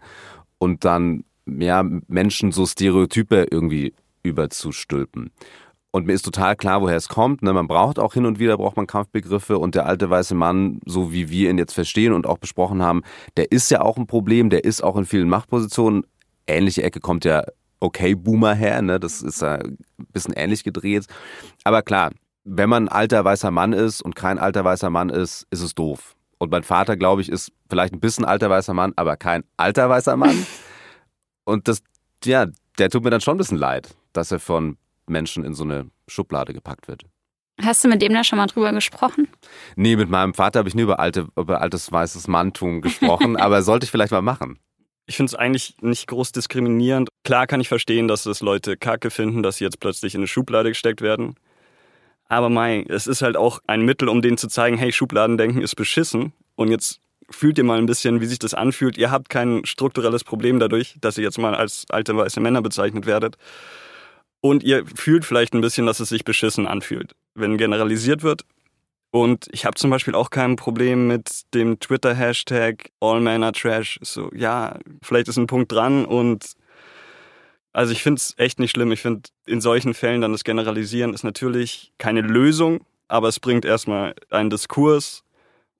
und 0.57 0.83
dann 0.83 1.23
ja, 1.45 1.83
Menschen 2.07 2.51
so 2.51 2.65
Stereotype 2.65 3.47
irgendwie 3.49 3.93
überzustülpen. 4.23 5.31
Und 5.91 6.07
mir 6.07 6.13
ist 6.13 6.23
total 6.23 6.55
klar, 6.55 6.81
woher 6.81 6.95
es 6.95 7.09
kommt. 7.09 7.41
Ne? 7.41 7.51
Man 7.51 7.67
braucht 7.67 7.99
auch 7.99 8.13
hin 8.13 8.25
und 8.25 8.39
wieder 8.39 8.57
braucht 8.57 8.77
man 8.77 8.87
Kampfbegriffe 8.87 9.57
und 9.57 9.75
der 9.75 9.85
alte 9.85 10.09
weiße 10.09 10.35
Mann, 10.35 10.79
so 10.85 11.11
wie 11.11 11.29
wir 11.29 11.49
ihn 11.49 11.57
jetzt 11.57 11.73
verstehen 11.73 12.13
und 12.13 12.25
auch 12.25 12.37
besprochen 12.37 12.81
haben, 12.81 13.03
der 13.35 13.51
ist 13.51 13.69
ja 13.71 13.81
auch 13.81 13.97
ein 13.97 14.07
Problem, 14.07 14.49
der 14.49 14.63
ist 14.63 14.81
auch 14.83 14.95
in 14.95 15.05
vielen 15.05 15.27
Machtpositionen. 15.27 16.05
Ähnliche 16.47 16.83
Ecke 16.83 17.01
kommt 17.01 17.25
ja 17.25 17.43
okay 17.81 18.15
Boomer 18.15 18.53
her, 18.53 18.81
ne? 18.81 18.99
Das 18.99 19.21
ist 19.21 19.41
ja 19.41 19.55
ein 19.55 19.77
bisschen 20.13 20.33
ähnlich 20.33 20.63
gedreht. 20.63 21.07
Aber 21.65 21.81
klar, 21.81 22.11
wenn 22.45 22.69
man 22.69 22.87
ein 22.87 22.89
alter 22.89 23.25
weißer 23.25 23.51
Mann 23.51 23.73
ist 23.73 24.01
und 24.01 24.15
kein 24.15 24.39
alter 24.39 24.63
weißer 24.63 24.89
Mann 24.89 25.09
ist, 25.09 25.45
ist 25.51 25.61
es 25.61 25.75
doof. 25.75 26.15
Und 26.37 26.51
mein 26.51 26.63
Vater, 26.63 26.95
glaube 26.95 27.21
ich, 27.21 27.29
ist 27.29 27.51
vielleicht 27.69 27.93
ein 27.93 27.99
bisschen 27.99 28.25
alter 28.25 28.49
weißer 28.49 28.73
Mann, 28.73 28.93
aber 28.95 29.17
kein 29.17 29.43
alter 29.57 29.89
weißer 29.89 30.15
Mann. 30.15 30.47
Und 31.43 31.67
das, 31.67 31.83
ja, 32.23 32.47
der 32.77 32.89
tut 32.89 33.03
mir 33.03 33.09
dann 33.09 33.21
schon 33.21 33.35
ein 33.35 33.37
bisschen 33.37 33.57
leid, 33.57 33.95
dass 34.13 34.31
er 34.31 34.39
von 34.39 34.77
Menschen 35.11 35.43
in 35.43 35.53
so 35.53 35.63
eine 35.63 35.89
Schublade 36.07 36.53
gepackt 36.53 36.87
wird. 36.87 37.03
Hast 37.61 37.83
du 37.83 37.87
mit 37.87 38.01
dem 38.01 38.13
da 38.13 38.23
schon 38.23 38.37
mal 38.37 38.47
drüber 38.47 38.71
gesprochen? 38.71 39.27
Nee, 39.75 39.95
mit 39.95 40.09
meinem 40.09 40.33
Vater 40.33 40.59
habe 40.59 40.69
ich 40.69 40.75
nie 40.75 40.81
über, 40.81 40.99
alte, 40.99 41.27
über 41.37 41.61
altes 41.61 41.91
weißes 41.91 42.27
Manntum 42.27 42.81
gesprochen, 42.81 43.37
aber 43.37 43.61
sollte 43.61 43.85
ich 43.85 43.91
vielleicht 43.91 44.11
mal 44.11 44.21
machen. 44.21 44.57
Ich 45.05 45.17
finde 45.17 45.31
es 45.31 45.35
eigentlich 45.35 45.75
nicht 45.81 46.07
groß 46.07 46.31
diskriminierend. 46.31 47.09
Klar 47.23 47.47
kann 47.47 47.61
ich 47.61 47.67
verstehen, 47.67 48.07
dass 48.07 48.25
es 48.25 48.41
Leute 48.41 48.77
kacke 48.77 49.11
finden, 49.11 49.43
dass 49.43 49.57
sie 49.57 49.63
jetzt 49.63 49.79
plötzlich 49.79 50.15
in 50.15 50.21
eine 50.21 50.27
Schublade 50.27 50.69
gesteckt 50.69 51.01
werden. 51.01 51.35
Aber 52.29 52.49
mei, 52.49 52.85
es 52.87 53.07
ist 53.07 53.21
halt 53.21 53.35
auch 53.35 53.59
ein 53.67 53.81
Mittel, 53.81 54.07
um 54.07 54.21
denen 54.21 54.37
zu 54.37 54.47
zeigen, 54.47 54.77
hey, 54.77 54.93
Schubladendenken 54.93 55.61
ist 55.61 55.75
beschissen. 55.75 56.31
Und 56.55 56.69
jetzt 56.69 57.01
fühlt 57.29 57.57
ihr 57.57 57.63
mal 57.63 57.77
ein 57.77 57.85
bisschen, 57.85 58.21
wie 58.21 58.25
sich 58.25 58.39
das 58.39 58.53
anfühlt. 58.53 58.97
Ihr 58.97 59.11
habt 59.11 59.29
kein 59.29 59.65
strukturelles 59.65 60.23
Problem 60.23 60.59
dadurch, 60.59 60.95
dass 61.01 61.17
ihr 61.17 61.23
jetzt 61.23 61.37
mal 61.37 61.55
als 61.55 61.85
alte 61.89 62.15
weiße 62.15 62.39
Männer 62.39 62.61
bezeichnet 62.61 63.05
werdet. 63.05 63.37
Und 64.41 64.63
ihr 64.63 64.85
fühlt 64.85 65.23
vielleicht 65.23 65.53
ein 65.53 65.61
bisschen, 65.61 65.85
dass 65.85 65.99
es 65.99 66.09
sich 66.09 66.25
beschissen 66.25 66.67
anfühlt, 66.67 67.15
wenn 67.35 67.57
generalisiert 67.57 68.23
wird. 68.23 68.43
Und 69.11 69.47
ich 69.51 69.65
habe 69.65 69.75
zum 69.75 69.89
Beispiel 69.89 70.15
auch 70.15 70.29
kein 70.29 70.55
Problem 70.55 71.07
mit 71.07 71.43
dem 71.53 71.79
Twitter-Hashtag 71.79 72.91
All 73.01 73.19
Men 73.19 73.43
are 73.43 73.51
Trash. 73.51 73.99
So, 74.01 74.31
ja, 74.33 74.79
vielleicht 75.03 75.27
ist 75.27 75.37
ein 75.37 75.47
Punkt 75.47 75.71
dran 75.71 76.05
und 76.05 76.53
also 77.73 77.91
ich 77.91 78.03
finde 78.03 78.19
es 78.19 78.33
echt 78.37 78.59
nicht 78.59 78.71
schlimm. 78.71 78.91
Ich 78.91 79.01
finde, 79.01 79.29
in 79.45 79.61
solchen 79.61 79.93
Fällen 79.93 80.21
dann 80.21 80.31
das 80.31 80.43
Generalisieren 80.43 81.13
ist 81.13 81.23
natürlich 81.23 81.91
keine 81.97 82.21
Lösung, 82.21 82.85
aber 83.07 83.27
es 83.27 83.39
bringt 83.39 83.65
erstmal 83.65 84.15
einen 84.29 84.49
Diskurs 84.49 85.23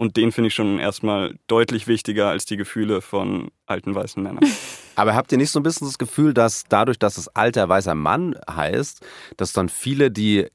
und 0.01 0.17
den 0.17 0.31
finde 0.31 0.47
ich 0.47 0.55
schon 0.55 0.79
erstmal 0.79 1.35
deutlich 1.45 1.85
wichtiger 1.85 2.29
als 2.29 2.45
die 2.45 2.57
Gefühle 2.57 3.01
von 3.01 3.51
alten 3.67 3.93
weißen 3.93 4.21
Männern. 4.21 4.43
Aber 4.95 5.13
habt 5.13 5.31
ihr 5.31 5.37
nicht 5.37 5.51
so 5.51 5.59
ein 5.59 5.63
bisschen 5.63 5.85
das 5.85 5.99
Gefühl, 5.99 6.33
dass 6.33 6.63
dadurch, 6.67 6.97
dass 6.97 7.19
es 7.19 7.27
alter 7.27 7.69
weißer 7.69 7.93
Mann 7.93 8.33
heißt, 8.49 9.05
dass 9.37 9.53
dann 9.53 9.69
viele, 9.69 10.09
die 10.09 10.47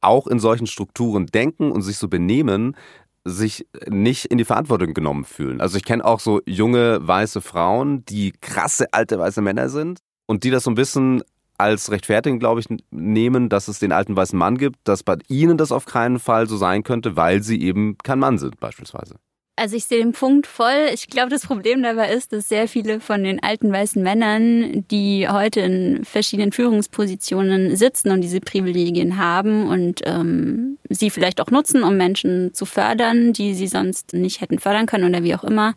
auch 0.00 0.28
in 0.28 0.38
solchen 0.38 0.68
Strukturen 0.68 1.26
denken 1.26 1.72
und 1.72 1.82
sich 1.82 1.98
so 1.98 2.06
benehmen, 2.06 2.76
sich 3.24 3.66
nicht 3.88 4.26
in 4.26 4.38
die 4.38 4.44
Verantwortung 4.44 4.94
genommen 4.94 5.24
fühlen. 5.24 5.60
Also 5.60 5.78
ich 5.78 5.84
kenne 5.84 6.04
auch 6.04 6.20
so 6.20 6.40
junge 6.46 7.00
weiße 7.04 7.40
Frauen, 7.40 8.04
die 8.04 8.34
krasse 8.40 8.92
alte 8.92 9.18
weiße 9.18 9.42
Männer 9.42 9.68
sind 9.68 9.98
und 10.26 10.44
die 10.44 10.50
das 10.50 10.62
so 10.62 10.70
ein 10.70 10.76
bisschen 10.76 11.24
als 11.58 11.90
Rechtfertigung, 11.90 12.38
glaube 12.38 12.60
ich, 12.60 12.66
nehmen, 12.90 13.48
dass 13.48 13.68
es 13.68 13.78
den 13.78 13.92
alten 13.92 14.16
weißen 14.16 14.38
Mann 14.38 14.58
gibt, 14.58 14.76
dass 14.84 15.02
bei 15.02 15.16
ihnen 15.28 15.58
das 15.58 15.72
auf 15.72 15.86
keinen 15.86 16.18
Fall 16.18 16.48
so 16.48 16.56
sein 16.56 16.82
könnte, 16.82 17.16
weil 17.16 17.42
sie 17.42 17.60
eben 17.62 17.96
kein 18.02 18.18
Mann 18.18 18.38
sind, 18.38 18.60
beispielsweise. 18.60 19.16
Also 19.58 19.74
ich 19.74 19.86
sehe 19.86 19.98
den 19.98 20.12
Punkt 20.12 20.46
voll. 20.46 20.90
Ich 20.92 21.08
glaube, 21.08 21.30
das 21.30 21.46
Problem 21.46 21.82
dabei 21.82 22.12
ist, 22.12 22.34
dass 22.34 22.50
sehr 22.50 22.68
viele 22.68 23.00
von 23.00 23.24
den 23.24 23.42
alten 23.42 23.72
weißen 23.72 24.02
Männern, 24.02 24.84
die 24.90 25.26
heute 25.30 25.60
in 25.60 26.04
verschiedenen 26.04 26.52
Führungspositionen 26.52 27.74
sitzen 27.74 28.10
und 28.10 28.20
diese 28.20 28.40
Privilegien 28.40 29.16
haben 29.16 29.66
und 29.66 30.02
ähm, 30.04 30.76
sie 30.90 31.08
vielleicht 31.08 31.40
auch 31.40 31.50
nutzen, 31.50 31.84
um 31.84 31.96
Menschen 31.96 32.52
zu 32.52 32.66
fördern, 32.66 33.32
die 33.32 33.54
sie 33.54 33.66
sonst 33.66 34.12
nicht 34.12 34.42
hätten 34.42 34.58
fördern 34.58 34.84
können 34.84 35.08
oder 35.08 35.22
wie 35.22 35.34
auch 35.34 35.44
immer. 35.44 35.72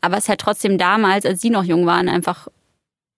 Aber 0.00 0.16
es 0.16 0.28
halt 0.28 0.40
trotzdem 0.40 0.78
damals, 0.78 1.26
als 1.26 1.40
sie 1.40 1.50
noch 1.50 1.64
jung 1.64 1.86
waren, 1.86 2.08
einfach 2.08 2.46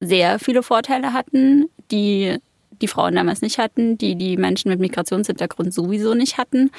sehr 0.01 0.39
viele 0.39 0.63
Vorteile 0.63 1.13
hatten, 1.13 1.69
die 1.91 2.39
die 2.83 2.89
Frauen 2.89 3.15
damals 3.15 3.43
nicht 3.43 3.59
hatten, 3.59 3.99
die 3.99 4.15
die 4.17 4.37
Menschen 4.39 4.71
mit 4.71 4.81
Migrationshintergrund 4.81 5.75
sowieso 5.75 6.15
nicht 6.15 6.39
hatten. 6.39 6.71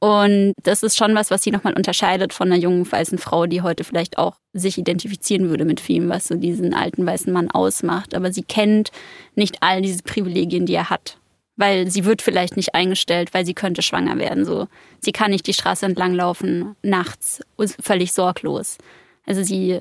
Und 0.00 0.52
das 0.62 0.82
ist 0.82 0.96
schon 0.96 1.14
was, 1.14 1.30
was 1.30 1.42
sie 1.42 1.50
nochmal 1.50 1.72
unterscheidet 1.74 2.32
von 2.32 2.52
einer 2.52 2.60
jungen 2.60 2.90
weißen 2.90 3.18
Frau, 3.18 3.46
die 3.46 3.62
heute 3.62 3.82
vielleicht 3.82 4.18
auch 4.18 4.36
sich 4.52 4.78
identifizieren 4.78 5.48
würde 5.48 5.64
mit 5.64 5.80
vielem, 5.80 6.08
was 6.08 6.28
so 6.28 6.34
diesen 6.34 6.74
alten 6.74 7.04
weißen 7.06 7.32
Mann 7.32 7.50
ausmacht. 7.50 8.14
Aber 8.14 8.32
sie 8.32 8.42
kennt 8.42 8.90
nicht 9.34 9.56
all 9.60 9.82
diese 9.82 10.02
Privilegien, 10.02 10.66
die 10.66 10.74
er 10.74 10.90
hat. 10.90 11.18
weil 11.58 11.90
sie 11.90 12.04
wird 12.04 12.22
vielleicht 12.22 12.56
nicht 12.56 12.74
eingestellt, 12.74 13.34
weil 13.34 13.44
sie 13.44 13.52
könnte 13.52 13.82
schwanger 13.82 14.16
werden. 14.16 14.44
So, 14.44 14.68
sie 15.00 15.12
kann 15.12 15.32
nicht 15.32 15.46
die 15.46 15.52
Straße 15.52 15.84
entlang 15.84 16.14
laufen 16.14 16.76
nachts 16.82 17.40
völlig 17.82 18.12
sorglos. 18.12 18.78
Also 19.26 19.42
sie, 19.42 19.80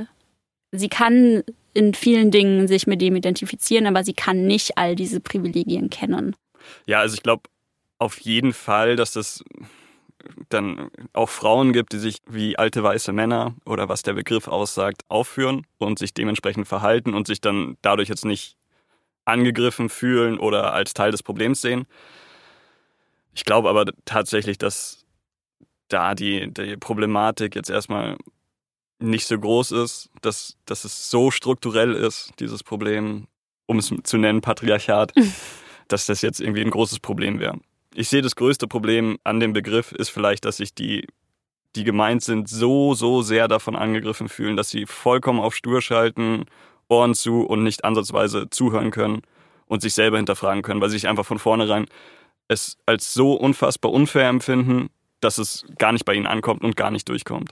sie 0.72 0.90
kann 0.90 1.44
in 1.78 1.94
vielen 1.94 2.32
Dingen 2.32 2.68
sich 2.68 2.88
mit 2.88 3.02
dem 3.02 3.16
identifizieren, 3.16 3.86
aber 3.86 4.04
sie 4.04 4.14
kann 4.14 4.48
nicht 4.48 4.78
all 4.78 4.96
diese 4.96 5.20
Privilegien 5.20 5.90
kennen. 5.90 6.36
Ja, 6.88 7.00
also 7.00 7.14
ich 7.14 7.24
glaube 7.24 7.44
auf 8.00 8.20
jeden 8.20 8.52
Fall, 8.52 8.96
dass 8.96 9.14
das 9.14 9.44
dann 10.50 10.90
auch 11.14 11.30
Frauen 11.30 11.74
gibt, 11.74 11.94
die 11.94 12.00
sich 12.00 12.18
wie 12.28 12.58
alte 12.58 12.84
weiße 12.84 13.14
Männer 13.14 13.56
oder 13.66 13.88
was 13.90 14.02
der 14.02 14.14
Begriff 14.14 14.48
aussagt, 14.48 15.04
aufführen 15.08 15.66
und 15.78 16.00
sich 16.00 16.14
dementsprechend 16.14 16.68
verhalten 16.68 17.14
und 17.14 17.28
sich 17.28 17.42
dann 17.42 17.78
dadurch 17.82 18.10
jetzt 18.10 18.26
nicht 18.26 18.58
angegriffen 19.26 19.90
fühlen 19.90 20.40
oder 20.40 20.74
als 20.74 20.94
Teil 20.94 21.12
des 21.12 21.22
Problems 21.22 21.62
sehen. 21.62 21.86
Ich 23.34 23.46
glaube 23.46 23.70
aber 23.70 23.86
tatsächlich, 24.06 24.58
dass 24.58 25.06
da 25.90 26.16
die, 26.16 26.52
die 26.52 26.76
Problematik 26.78 27.56
jetzt 27.56 27.70
erstmal 27.70 28.18
nicht 29.00 29.27
so 29.27 29.38
groß 29.38 29.72
ist, 29.72 30.10
dass, 30.22 30.58
dass 30.66 30.84
es 30.84 31.10
so 31.10 31.32
strukturell 31.32 31.94
ist, 31.94 32.32
dieses 32.39 32.63
Problem, 32.63 33.27
um 33.66 33.80
es 33.80 33.94
zu 34.04 34.18
nennen, 34.18 34.42
Patriarchat, 34.42 35.13
dass 35.88 36.06
das 36.06 36.22
jetzt 36.22 36.42
irgendwie 36.42 36.62
ein 36.62 36.72
großes 36.72 37.00
Problem 37.00 37.39
wäre. 37.39 37.60
Ich 37.94 38.10
sehe 38.10 38.22
das 38.22 38.36
größte 38.36 38.68
Problem 38.68 39.18
an 39.24 39.39
dem 39.39 39.54
Begriff 39.54 39.92
ist 39.92 40.10
vielleicht, 40.10 40.46
dass 40.46 40.58
sich 40.58 40.74
die, 40.74 41.08
die 41.75 41.84
gemeint 41.84 42.24
sind, 42.24 42.50
so, 42.50 42.94
so 42.94 43.22
sehr 43.22 43.48
davon 43.48 43.75
angegriffen 43.75 44.30
fühlen, 44.30 44.58
dass 44.58 44.70
sie 44.70 44.86
vollkommen 44.86 45.39
auf 45.39 45.56
Stur 45.56 45.82
schalten, 45.82 46.46
Ohren 46.89 47.16
zu 47.16 47.42
und 47.42 47.63
nicht 47.63 47.84
ansatzweise 47.84 48.50
zuhören 48.50 48.92
können 48.92 49.22
und 49.66 49.82
sich 49.82 49.94
selber 49.94 50.18
hinterfragen 50.18 50.62
können, 50.62 50.82
weil 50.82 50.89
sie 50.89 50.98
sich 50.98 51.08
einfach 51.08 51.25
von 51.25 51.39
vornherein 51.39 51.86
es 52.48 52.77
als 52.86 53.13
so 53.13 53.34
unfassbar 53.34 53.92
unfair 53.92 54.30
empfinden, 54.30 54.89
dass 55.20 55.38
es 55.38 55.66
gar 55.77 55.92
nicht 55.92 56.06
bei 56.06 56.13
ihnen 56.13 56.27
ankommt 56.27 56.63
und 56.63 56.75
gar 56.75 56.92
nicht 56.92 57.10
durchkommt. 57.10 57.51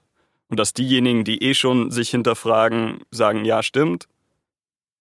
Und 0.56 0.60
dass 0.60 0.72
diejenigen, 0.72 1.26
die 1.26 1.44
eh 1.44 1.54
schon 1.54 1.92
sich 1.92 2.12
hinterfragen, 2.12 3.02
sagen, 3.12 3.44
ja, 3.44 3.62
stimmt. 3.62 4.08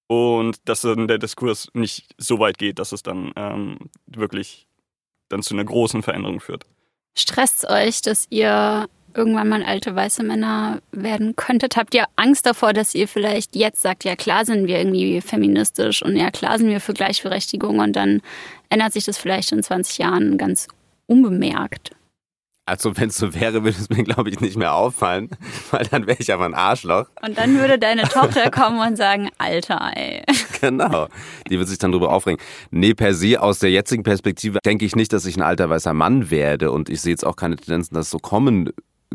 Und 0.09 0.57
dass 0.65 0.81
dann 0.81 1.07
der 1.07 1.19
Diskurs 1.19 1.69
nicht 1.75 2.13
so 2.19 2.41
weit 2.41 2.59
geht, 2.59 2.81
dass 2.81 2.91
es 2.91 3.05
dann 3.05 3.31
ähm, 3.37 3.79
wirklich 4.07 4.67
dann 5.29 5.45
zu 5.45 5.55
einer 5.55 5.63
großen 5.63 6.03
Veränderung 6.03 6.41
führt. 6.41 6.67
Stresst 7.17 7.71
euch, 7.71 8.03
dass 8.03 8.27
ihr 8.31 8.89
irgendwann 9.15 9.49
mal 9.49 9.63
alte 9.63 9.95
weiße 9.95 10.25
Männer 10.25 10.83
werden 10.91 11.37
könntet? 11.37 11.77
Habt 11.77 11.95
ihr 11.95 12.07
Angst 12.17 12.47
davor, 12.47 12.73
dass 12.73 12.93
ihr 12.97 13.07
vielleicht 13.07 13.55
jetzt 13.55 13.81
sagt, 13.81 14.03
ja 14.03 14.17
klar 14.17 14.45
sind 14.45 14.67
wir 14.67 14.79
irgendwie 14.79 15.21
feministisch 15.21 16.03
und 16.03 16.17
ja 16.17 16.33
klar 16.33 16.59
sind 16.59 16.69
wir 16.69 16.81
für 16.81 16.95
Gleichberechtigung 16.95 17.79
und 17.79 17.93
dann 17.93 18.23
ändert 18.71 18.93
sich 18.93 19.05
das 19.05 19.19
vielleicht 19.19 19.53
in 19.53 19.63
20 19.63 19.99
Jahren 19.99 20.37
ganz 20.37 20.67
unbemerkt? 21.07 21.93
Also 22.67 22.97
wenn 22.97 23.11
es 23.11 23.17
so 23.17 23.35
wäre, 23.35 23.63
würde 23.63 23.77
es 23.79 23.91
mir, 23.91 24.05
glaube 24.05 24.31
ich, 24.31 24.41
nicht 24.41 24.57
mehr 24.57 24.75
auffallen, 24.75 25.29
weil 25.71 25.85
dann 25.85 26.07
wäre 26.07 26.17
ich 26.19 26.33
aber 26.33 26.47
ein 26.47 26.55
Arschloch. 26.55 27.07
Und 27.23 27.37
dann 27.37 27.59
würde 27.59 27.79
deine 27.79 28.05
Tochter 28.05 28.51
kommen 28.53 28.81
und 28.81 28.97
sagen, 28.97 29.29
Alter, 29.37 29.93
ey. 29.95 30.23
Genau. 30.61 31.09
Die 31.51 31.59
wird 31.59 31.69
sich 31.69 31.79
dann 31.79 31.93
darüber 31.93 32.11
aufregen. 32.11 32.41
Nee, 32.71 32.95
per 32.95 33.13
se, 33.13 33.41
aus 33.41 33.59
der 33.59 33.71
jetzigen 33.71 34.03
Perspektive 34.03 34.61
denke 34.65 34.87
ich 34.87 34.97
nicht, 34.97 35.13
dass 35.13 35.27
ich 35.27 35.37
ein 35.37 35.43
alter 35.43 35.69
weißer 35.69 35.93
Mann 35.93 36.31
werde. 36.31 36.71
Und 36.71 36.89
ich 36.89 37.03
sehe 37.03 37.11
jetzt 37.11 37.27
auch 37.27 37.37
keine 37.37 37.57
Tendenzen, 37.57 37.95
dass 37.95 38.07
es 38.07 38.11
so 38.11 38.19
kommen 38.19 38.71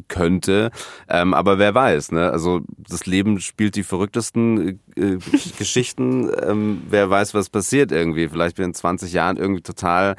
könnte. 0.07 0.71
Ähm, 1.07 1.33
aber 1.33 1.59
wer 1.59 1.75
weiß, 1.75 2.11
ne? 2.11 2.31
Also 2.31 2.61
das 2.77 3.05
Leben 3.05 3.39
spielt 3.39 3.75
die 3.75 3.83
verrücktesten 3.83 4.79
äh, 4.95 5.17
Geschichten. 5.57 6.31
Ähm, 6.41 6.83
wer 6.89 7.09
weiß, 7.09 7.33
was 7.33 7.49
passiert 7.49 7.91
irgendwie. 7.91 8.27
Vielleicht 8.27 8.55
bin 8.55 8.63
ich 8.63 8.69
in 8.69 8.73
20 8.73 9.13
Jahren 9.13 9.37
irgendwie 9.37 9.61
total 9.61 10.15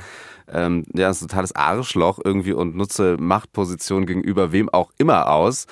ähm, 0.52 0.84
ja, 0.94 1.08
ein 1.08 1.14
totales 1.14 1.54
Arschloch 1.54 2.18
irgendwie 2.24 2.52
und 2.52 2.76
nutze 2.76 3.16
Machtposition 3.18 4.06
gegenüber 4.06 4.52
wem 4.52 4.68
auch 4.68 4.90
immer 4.98 5.30
aus. 5.30 5.66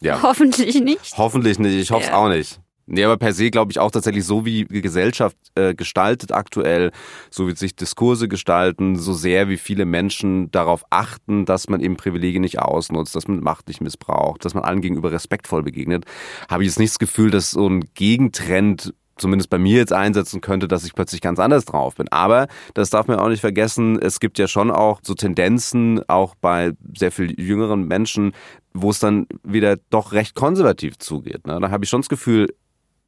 Ja. 0.00 0.22
Hoffentlich 0.22 0.80
nicht. 0.80 1.16
Hoffentlich 1.16 1.58
nicht, 1.58 1.74
ich 1.74 1.90
hoffe 1.90 2.04
es 2.04 2.08
ja. 2.08 2.16
auch 2.16 2.28
nicht. 2.28 2.60
Nee, 2.86 3.04
aber 3.04 3.16
per 3.16 3.32
se 3.32 3.50
glaube 3.50 3.70
ich 3.70 3.78
auch 3.78 3.90
tatsächlich 3.90 4.24
so, 4.24 4.44
wie 4.44 4.64
die 4.64 4.80
Gesellschaft 4.80 5.36
äh, 5.54 5.74
gestaltet 5.74 6.32
aktuell, 6.32 6.90
so 7.30 7.46
wie 7.46 7.54
sich 7.54 7.76
Diskurse 7.76 8.28
gestalten, 8.28 8.96
so 8.96 9.12
sehr 9.12 9.48
wie 9.48 9.56
viele 9.56 9.84
Menschen 9.84 10.50
darauf 10.50 10.84
achten, 10.90 11.44
dass 11.44 11.68
man 11.68 11.80
eben 11.80 11.96
Privilegien 11.96 12.42
nicht 12.42 12.58
ausnutzt, 12.58 13.14
dass 13.14 13.28
man 13.28 13.40
Macht 13.40 13.68
nicht 13.68 13.80
missbraucht, 13.80 14.44
dass 14.44 14.54
man 14.54 14.64
allen 14.64 14.80
gegenüber 14.80 15.12
respektvoll 15.12 15.62
begegnet, 15.62 16.06
habe 16.50 16.64
ich 16.64 16.70
jetzt 16.70 16.78
nicht 16.78 16.92
das 16.92 16.98
Gefühl, 16.98 17.30
dass 17.30 17.50
so 17.50 17.68
ein 17.68 17.84
Gegentrend 17.94 18.92
zumindest 19.16 19.50
bei 19.50 19.58
mir 19.58 19.76
jetzt 19.76 19.92
einsetzen 19.92 20.40
könnte, 20.40 20.68
dass 20.68 20.84
ich 20.84 20.94
plötzlich 20.94 21.20
ganz 21.20 21.38
anders 21.38 21.64
drauf 21.64 21.94
bin. 21.94 22.08
Aber 22.08 22.48
das 22.74 22.90
darf 22.90 23.06
man 23.06 23.18
auch 23.18 23.28
nicht 23.28 23.40
vergessen, 23.40 23.98
es 24.00 24.20
gibt 24.20 24.38
ja 24.38 24.48
schon 24.48 24.70
auch 24.70 25.00
so 25.02 25.14
Tendenzen, 25.14 26.02
auch 26.08 26.34
bei 26.34 26.72
sehr 26.96 27.12
viel 27.12 27.38
jüngeren 27.40 27.86
Menschen, 27.86 28.32
wo 28.74 28.90
es 28.90 28.98
dann 28.98 29.26
wieder 29.44 29.76
doch 29.90 30.12
recht 30.12 30.34
konservativ 30.34 30.98
zugeht. 30.98 31.46
Ne? 31.46 31.58
Da 31.60 31.70
habe 31.70 31.84
ich 31.84 31.90
schon 31.90 32.00
das 32.00 32.08
Gefühl, 32.08 32.48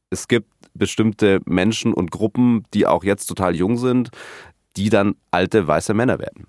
es 0.09 0.27
gibt 0.27 0.49
bestimmte 0.73 1.39
Menschen 1.45 1.93
und 1.93 2.11
Gruppen, 2.11 2.65
die 2.73 2.85
auch 2.85 3.03
jetzt 3.03 3.27
total 3.27 3.55
jung 3.55 3.77
sind, 3.77 4.09
die 4.77 4.89
dann 4.89 5.15
alte 5.31 5.67
weiße 5.67 5.93
Männer 5.93 6.19
werden. 6.19 6.47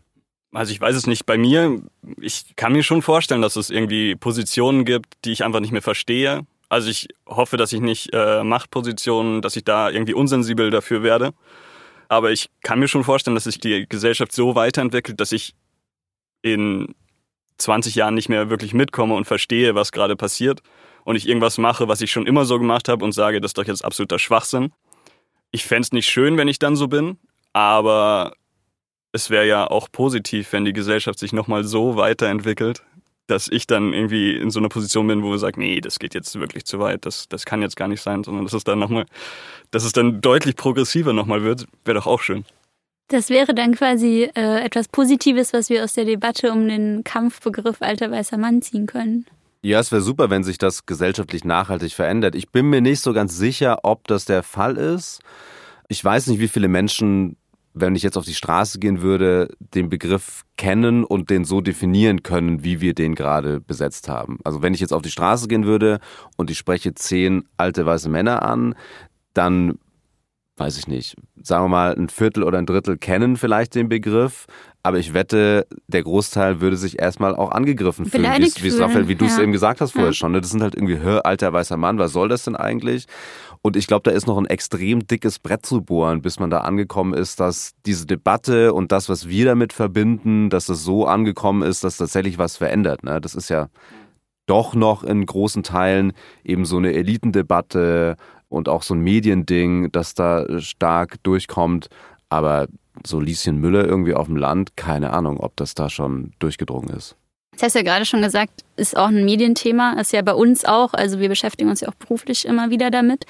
Also 0.52 0.72
ich 0.72 0.80
weiß 0.80 0.96
es 0.96 1.06
nicht. 1.06 1.26
Bei 1.26 1.38
mir, 1.38 1.82
ich 2.20 2.56
kann 2.56 2.72
mir 2.72 2.82
schon 2.82 3.02
vorstellen, 3.02 3.42
dass 3.42 3.56
es 3.56 3.70
irgendwie 3.70 4.16
Positionen 4.16 4.84
gibt, 4.84 5.14
die 5.24 5.32
ich 5.32 5.44
einfach 5.44 5.60
nicht 5.60 5.72
mehr 5.72 5.82
verstehe 5.82 6.44
also 6.68 6.90
ich 6.90 7.08
hoffe, 7.26 7.56
dass 7.56 7.72
ich 7.72 7.80
nicht 7.80 8.10
äh, 8.12 8.42
Machtpositionen, 8.42 9.42
dass 9.42 9.56
ich 9.56 9.64
da 9.64 9.90
irgendwie 9.90 10.14
unsensibel 10.14 10.70
dafür 10.70 11.02
werde. 11.02 11.32
Aber 12.08 12.30
ich 12.32 12.50
kann 12.62 12.78
mir 12.78 12.88
schon 12.88 13.04
vorstellen, 13.04 13.34
dass 13.34 13.44
sich 13.44 13.58
die 13.58 13.86
Gesellschaft 13.88 14.32
so 14.32 14.54
weiterentwickelt, 14.54 15.20
dass 15.20 15.32
ich 15.32 15.54
in 16.42 16.94
20 17.58 17.94
Jahren 17.94 18.14
nicht 18.14 18.28
mehr 18.28 18.50
wirklich 18.50 18.74
mitkomme 18.74 19.14
und 19.14 19.26
verstehe, 19.26 19.74
was 19.74 19.92
gerade 19.92 20.16
passiert. 20.16 20.60
Und 21.06 21.14
ich 21.14 21.28
irgendwas 21.28 21.56
mache, 21.56 21.86
was 21.86 22.00
ich 22.00 22.10
schon 22.10 22.26
immer 22.26 22.44
so 22.44 22.58
gemacht 22.58 22.88
habe 22.88 23.04
und 23.04 23.12
sage, 23.12 23.40
das 23.40 23.50
ist 23.50 23.58
doch 23.58 23.64
jetzt 23.64 23.84
absoluter 23.84 24.18
Schwachsinn. 24.18 24.72
Ich 25.52 25.64
fände 25.64 25.82
es 25.82 25.92
nicht 25.92 26.08
schön, 26.08 26.36
wenn 26.36 26.48
ich 26.48 26.58
dann 26.58 26.74
so 26.74 26.88
bin, 26.88 27.16
aber 27.52 28.32
es 29.12 29.30
wäre 29.30 29.46
ja 29.46 29.70
auch 29.70 29.88
positiv, 29.92 30.52
wenn 30.52 30.64
die 30.64 30.72
Gesellschaft 30.72 31.20
sich 31.20 31.32
nochmal 31.32 31.62
so 31.62 31.94
weiterentwickelt, 31.96 32.82
dass 33.28 33.46
ich 33.46 33.68
dann 33.68 33.92
irgendwie 33.92 34.34
in 34.34 34.50
so 34.50 34.58
einer 34.58 34.68
Position 34.68 35.06
bin, 35.06 35.22
wo 35.22 35.30
wir 35.30 35.38
sagen, 35.38 35.60
nee, 35.60 35.80
das 35.80 36.00
geht 36.00 36.12
jetzt 36.12 36.34
wirklich 36.40 36.64
zu 36.64 36.80
weit, 36.80 37.06
das, 37.06 37.28
das 37.28 37.44
kann 37.44 37.62
jetzt 37.62 37.76
gar 37.76 37.86
nicht 37.86 38.02
sein, 38.02 38.24
sondern 38.24 38.42
dass 38.42 38.52
es 38.52 38.64
dann 38.64 38.80
nochmal, 38.80 39.06
dass 39.70 39.84
es 39.84 39.92
dann 39.92 40.20
deutlich 40.20 40.56
progressiver 40.56 41.12
nochmal 41.12 41.44
wird, 41.44 41.66
wäre 41.84 41.98
doch 42.00 42.08
auch 42.08 42.20
schön. 42.20 42.44
Das 43.06 43.30
wäre 43.30 43.54
dann 43.54 43.76
quasi 43.76 44.28
äh, 44.34 44.64
etwas 44.64 44.88
Positives, 44.88 45.52
was 45.52 45.70
wir 45.70 45.84
aus 45.84 45.92
der 45.92 46.04
Debatte 46.04 46.50
um 46.50 46.66
den 46.66 47.04
Kampfbegriff 47.04 47.80
alter 47.80 48.10
weißer 48.10 48.38
Mann 48.38 48.60
ziehen 48.60 48.88
können. 48.88 49.24
Ja, 49.66 49.80
es 49.80 49.90
wäre 49.90 50.00
super, 50.00 50.30
wenn 50.30 50.44
sich 50.44 50.58
das 50.58 50.86
gesellschaftlich 50.86 51.44
nachhaltig 51.44 51.92
verändert. 51.92 52.36
Ich 52.36 52.52
bin 52.52 52.70
mir 52.70 52.80
nicht 52.80 53.00
so 53.00 53.12
ganz 53.12 53.36
sicher, 53.36 53.80
ob 53.82 54.06
das 54.06 54.24
der 54.24 54.44
Fall 54.44 54.76
ist. 54.76 55.22
Ich 55.88 56.04
weiß 56.04 56.28
nicht, 56.28 56.38
wie 56.38 56.46
viele 56.46 56.68
Menschen 56.68 57.36
wenn 57.78 57.94
ich 57.94 58.02
jetzt 58.02 58.16
auf 58.16 58.24
die 58.24 58.32
Straße 58.32 58.78
gehen 58.78 59.02
würde, 59.02 59.48
den 59.58 59.90
Begriff 59.90 60.44
kennen 60.56 61.04
und 61.04 61.28
den 61.28 61.44
so 61.44 61.60
definieren 61.60 62.22
können, 62.22 62.64
wie 62.64 62.80
wir 62.80 62.94
den 62.94 63.14
gerade 63.14 63.60
besetzt 63.60 64.08
haben. 64.08 64.38
Also 64.44 64.62
wenn 64.62 64.72
ich 64.72 64.80
jetzt 64.80 64.94
auf 64.94 65.02
die 65.02 65.10
Straße 65.10 65.46
gehen 65.46 65.66
würde 65.66 66.00
und 66.38 66.50
ich 66.50 66.56
spreche 66.56 66.94
zehn 66.94 67.44
alte 67.58 67.84
weiße 67.84 68.08
Männer 68.08 68.42
an, 68.42 68.74
dann 69.34 69.78
weiß 70.56 70.78
ich 70.78 70.88
nicht, 70.88 71.16
sagen 71.42 71.64
wir 71.64 71.68
mal, 71.68 71.94
ein 71.94 72.08
Viertel 72.08 72.44
oder 72.44 72.56
ein 72.56 72.64
Drittel 72.64 72.96
kennen 72.96 73.36
vielleicht 73.36 73.74
den 73.74 73.90
Begriff, 73.90 74.46
aber 74.86 75.00
ich 75.00 75.14
wette, 75.14 75.66
der 75.88 76.04
Großteil 76.04 76.60
würde 76.60 76.76
sich 76.76 77.00
erstmal 77.00 77.34
auch 77.34 77.50
angegriffen 77.50 78.06
fühlen, 78.06 78.24
wie 78.38 78.68
es 78.68 78.78
Raphael, 78.78 79.08
wie 79.08 79.16
du 79.16 79.24
es 79.24 79.36
ja. 79.36 79.42
eben 79.42 79.50
gesagt 79.50 79.80
hast 79.80 79.92
vorher 79.92 80.10
ja. 80.10 80.14
schon. 80.14 80.30
Ne? 80.30 80.40
Das 80.40 80.50
sind 80.50 80.62
halt 80.62 80.76
irgendwie, 80.76 81.00
hör, 81.00 81.26
alter 81.26 81.52
weißer 81.52 81.76
Mann, 81.76 81.98
was 81.98 82.12
soll 82.12 82.28
das 82.28 82.44
denn 82.44 82.54
eigentlich? 82.54 83.06
Und 83.62 83.74
ich 83.74 83.88
glaube, 83.88 84.08
da 84.08 84.12
ist 84.12 84.28
noch 84.28 84.38
ein 84.38 84.46
extrem 84.46 85.04
dickes 85.04 85.40
Brett 85.40 85.66
zu 85.66 85.82
bohren, 85.82 86.22
bis 86.22 86.38
man 86.38 86.50
da 86.50 86.58
angekommen 86.58 87.14
ist, 87.14 87.40
dass 87.40 87.72
diese 87.84 88.06
Debatte 88.06 88.72
und 88.74 88.92
das, 88.92 89.08
was 89.08 89.28
wir 89.28 89.46
damit 89.46 89.72
verbinden, 89.72 90.50
dass 90.50 90.68
es 90.68 90.84
so 90.84 91.04
angekommen 91.04 91.62
ist, 91.62 91.82
dass 91.82 91.96
tatsächlich 91.96 92.38
was 92.38 92.56
verändert. 92.56 93.02
Ne? 93.02 93.20
Das 93.20 93.34
ist 93.34 93.48
ja 93.48 93.66
doch 94.46 94.76
noch 94.76 95.02
in 95.02 95.26
großen 95.26 95.64
Teilen 95.64 96.12
eben 96.44 96.64
so 96.64 96.76
eine 96.76 96.92
Elitendebatte 96.92 98.14
und 98.48 98.68
auch 98.68 98.84
so 98.84 98.94
ein 98.94 99.00
Mediending, 99.00 99.90
das 99.90 100.14
da 100.14 100.60
stark 100.60 101.16
durchkommt. 101.24 101.88
Aber 102.28 102.68
so 103.04 103.20
Lieschen 103.20 103.58
Müller 103.58 103.84
irgendwie 103.84 104.14
auf 104.14 104.26
dem 104.26 104.36
Land, 104.36 104.76
keine 104.76 105.12
Ahnung, 105.12 105.38
ob 105.38 105.56
das 105.56 105.74
da 105.74 105.90
schon 105.90 106.32
durchgedrungen 106.38 106.90
ist. 106.90 107.16
Das 107.52 107.62
hast 107.62 107.74
du 107.74 107.78
ja 107.78 107.84
gerade 107.84 108.04
schon 108.04 108.20
gesagt, 108.20 108.64
ist 108.76 108.96
auch 108.96 109.08
ein 109.08 109.24
Medienthema, 109.24 109.94
ist 109.98 110.12
ja 110.12 110.20
bei 110.22 110.34
uns 110.34 110.64
auch, 110.64 110.92
also 110.92 111.20
wir 111.20 111.28
beschäftigen 111.28 111.70
uns 111.70 111.80
ja 111.80 111.88
auch 111.88 111.94
beruflich 111.94 112.44
immer 112.44 112.70
wieder 112.70 112.90
damit. 112.90 113.24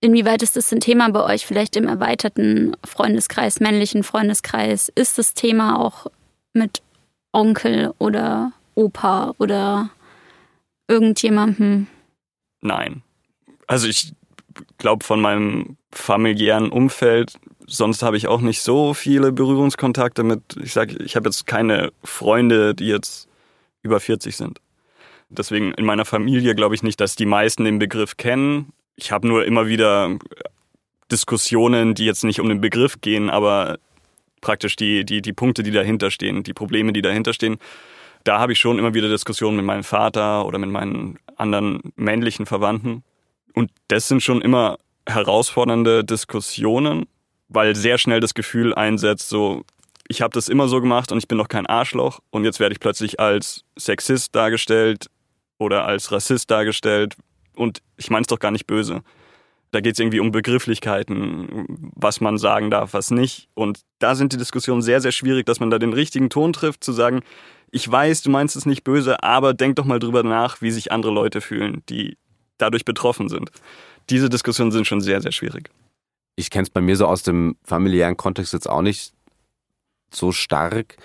Inwieweit 0.00 0.42
ist 0.42 0.56
das 0.56 0.72
ein 0.72 0.80
Thema 0.80 1.10
bei 1.10 1.22
euch, 1.22 1.46
vielleicht 1.46 1.76
im 1.76 1.88
erweiterten 1.88 2.76
Freundeskreis, 2.84 3.60
männlichen 3.60 4.02
Freundeskreis? 4.02 4.90
Ist 4.94 5.18
das 5.18 5.34
Thema 5.34 5.78
auch 5.78 6.06
mit 6.54 6.82
Onkel 7.32 7.92
oder 7.98 8.52
Opa 8.74 9.34
oder 9.38 9.90
irgendjemandem? 10.88 11.86
Nein. 12.60 13.02
Also 13.66 13.88
ich 13.88 14.12
glaube, 14.78 15.04
von 15.04 15.20
meinem 15.20 15.76
familiären 15.92 16.70
Umfeld 16.70 17.38
sonst 17.66 18.02
habe 18.02 18.16
ich 18.16 18.28
auch 18.28 18.40
nicht 18.40 18.62
so 18.62 18.94
viele 18.94 19.32
Berührungskontakte 19.32 20.22
mit, 20.22 20.40
ich 20.62 20.72
sage, 20.72 20.96
ich 21.02 21.16
habe 21.16 21.28
jetzt 21.28 21.46
keine 21.46 21.92
Freunde, 22.02 22.74
die 22.74 22.86
jetzt 22.86 23.28
über 23.82 24.00
40 24.00 24.36
sind. 24.36 24.60
Deswegen 25.28 25.72
in 25.72 25.84
meiner 25.84 26.04
Familie 26.04 26.54
glaube 26.54 26.74
ich 26.74 26.82
nicht, 26.82 27.00
dass 27.00 27.16
die 27.16 27.26
meisten 27.26 27.64
den 27.64 27.78
Begriff 27.78 28.16
kennen. 28.16 28.72
Ich 28.94 29.10
habe 29.10 29.26
nur 29.26 29.44
immer 29.44 29.66
wieder 29.66 30.16
Diskussionen, 31.10 31.94
die 31.94 32.04
jetzt 32.04 32.24
nicht 32.24 32.40
um 32.40 32.48
den 32.48 32.60
Begriff 32.60 33.00
gehen, 33.00 33.28
aber 33.28 33.78
praktisch 34.40 34.76
die, 34.76 35.04
die, 35.04 35.22
die 35.22 35.32
Punkte, 35.32 35.62
die 35.62 35.72
dahinter 35.72 36.10
stehen, 36.10 36.42
die 36.42 36.54
Probleme, 36.54 36.92
die 36.92 37.02
dahinter 37.02 37.32
stehen. 37.32 37.58
Da 38.24 38.38
habe 38.38 38.52
ich 38.52 38.58
schon 38.58 38.78
immer 38.78 38.94
wieder 38.94 39.08
Diskussionen 39.08 39.56
mit 39.56 39.66
meinem 39.66 39.84
Vater 39.84 40.46
oder 40.46 40.58
mit 40.58 40.70
meinen 40.70 41.18
anderen 41.36 41.80
männlichen 41.96 42.46
Verwandten. 42.46 43.02
Und 43.56 43.70
das 43.88 44.06
sind 44.06 44.22
schon 44.22 44.42
immer 44.42 44.78
herausfordernde 45.08 46.04
Diskussionen, 46.04 47.06
weil 47.48 47.74
sehr 47.74 47.96
schnell 47.96 48.20
das 48.20 48.34
Gefühl 48.34 48.74
einsetzt, 48.74 49.30
so, 49.30 49.64
ich 50.08 50.20
habe 50.20 50.34
das 50.34 50.48
immer 50.48 50.68
so 50.68 50.80
gemacht 50.80 51.10
und 51.10 51.18
ich 51.18 51.26
bin 51.26 51.38
doch 51.38 51.48
kein 51.48 51.66
Arschloch 51.66 52.20
und 52.30 52.44
jetzt 52.44 52.60
werde 52.60 52.74
ich 52.74 52.80
plötzlich 52.80 53.18
als 53.18 53.64
Sexist 53.78 54.34
dargestellt 54.34 55.06
oder 55.58 55.86
als 55.86 56.12
Rassist 56.12 56.50
dargestellt 56.50 57.16
und 57.54 57.82
ich 57.96 58.10
meine 58.10 58.22
es 58.22 58.26
doch 58.26 58.38
gar 58.38 58.50
nicht 58.50 58.66
böse. 58.66 59.00
Da 59.70 59.80
geht 59.80 59.94
es 59.94 60.00
irgendwie 60.00 60.20
um 60.20 60.32
Begrifflichkeiten, 60.32 61.66
was 61.94 62.20
man 62.20 62.36
sagen 62.36 62.70
darf, 62.70 62.92
was 62.92 63.10
nicht. 63.10 63.48
Und 63.54 63.80
da 63.98 64.14
sind 64.14 64.32
die 64.32 64.36
Diskussionen 64.36 64.82
sehr, 64.82 65.00
sehr 65.00 65.12
schwierig, 65.12 65.46
dass 65.46 65.60
man 65.60 65.70
da 65.70 65.78
den 65.78 65.92
richtigen 65.92 66.30
Ton 66.30 66.52
trifft, 66.52 66.84
zu 66.84 66.92
sagen, 66.92 67.22
ich 67.70 67.90
weiß, 67.90 68.22
du 68.22 68.30
meinst 68.30 68.54
es 68.54 68.66
nicht 68.66 68.84
böse, 68.84 69.22
aber 69.22 69.54
denk 69.54 69.76
doch 69.76 69.86
mal 69.86 69.98
drüber 69.98 70.22
nach, 70.22 70.60
wie 70.60 70.70
sich 70.70 70.92
andere 70.92 71.12
Leute 71.12 71.40
fühlen, 71.40 71.82
die 71.88 72.16
dadurch 72.58 72.84
betroffen 72.84 73.28
sind. 73.28 73.50
Diese 74.10 74.28
Diskussionen 74.28 74.70
sind 74.70 74.86
schon 74.86 75.00
sehr, 75.00 75.20
sehr 75.20 75.32
schwierig. 75.32 75.70
Ich 76.36 76.50
kenne 76.50 76.64
es 76.64 76.70
bei 76.70 76.80
mir 76.80 76.96
so 76.96 77.06
aus 77.06 77.22
dem 77.22 77.56
familiären 77.64 78.16
Kontext 78.16 78.52
jetzt 78.52 78.68
auch 78.68 78.82
nicht 78.82 79.12
so 80.10 80.32
stark 80.32 80.96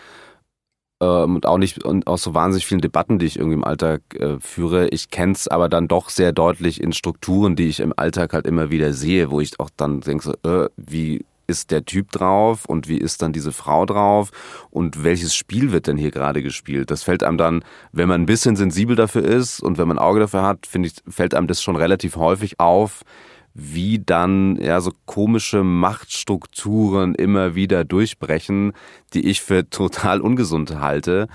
ähm, 1.01 1.35
und 1.35 1.45
auch 1.45 1.57
nicht 1.57 1.83
und 1.83 2.07
aus 2.07 2.23
so 2.23 2.33
wahnsinnig 2.33 2.65
vielen 2.65 2.81
Debatten, 2.81 3.17
die 3.17 3.25
ich 3.25 3.37
irgendwie 3.37 3.55
im 3.55 3.63
Alltag 3.63 4.01
äh, 4.15 4.39
führe. 4.39 4.89
Ich 4.89 5.09
kenne 5.09 5.33
es 5.33 5.47
aber 5.47 5.67
dann 5.69 5.87
doch 5.87 6.09
sehr 6.09 6.31
deutlich 6.31 6.81
in 6.81 6.93
Strukturen, 6.93 7.55
die 7.55 7.67
ich 7.67 7.79
im 7.79 7.93
Alltag 7.95 8.33
halt 8.33 8.45
immer 8.45 8.69
wieder 8.69 8.93
sehe, 8.93 9.31
wo 9.31 9.41
ich 9.41 9.59
auch 9.59 9.69
dann 9.75 10.01
denke, 10.01 10.23
so, 10.23 10.49
äh, 10.49 10.69
wie 10.77 11.25
ist 11.51 11.69
der 11.69 11.85
Typ 11.85 12.11
drauf 12.11 12.65
und 12.65 12.87
wie 12.87 12.97
ist 12.97 13.21
dann 13.21 13.33
diese 13.33 13.51
Frau 13.51 13.85
drauf 13.85 14.31
und 14.69 15.03
welches 15.03 15.35
Spiel 15.35 15.71
wird 15.71 15.85
denn 15.87 15.97
hier 15.97 16.11
gerade 16.11 16.41
gespielt? 16.41 16.89
Das 16.89 17.03
fällt 17.03 17.23
einem 17.23 17.37
dann, 17.37 17.63
wenn 17.91 18.07
man 18.07 18.21
ein 18.21 18.25
bisschen 18.25 18.55
sensibel 18.55 18.95
dafür 18.95 19.23
ist 19.23 19.59
und 19.59 19.77
wenn 19.77 19.87
man 19.87 19.99
ein 19.99 20.03
Auge 20.03 20.21
dafür 20.21 20.43
hat, 20.43 20.65
finde 20.65 20.87
ich, 20.87 20.95
fällt 21.13 21.35
einem 21.35 21.47
das 21.47 21.61
schon 21.61 21.75
relativ 21.75 22.15
häufig 22.15 22.59
auf, 22.59 23.03
wie 23.53 23.99
dann 23.99 24.55
ja 24.55 24.79
so 24.79 24.91
komische 25.05 25.63
Machtstrukturen 25.63 27.13
immer 27.13 27.53
wieder 27.53 27.83
durchbrechen, 27.83 28.71
die 29.13 29.27
ich 29.27 29.41
für 29.41 29.69
total 29.69 30.21
ungesund 30.21 30.79
halte, 30.79 31.27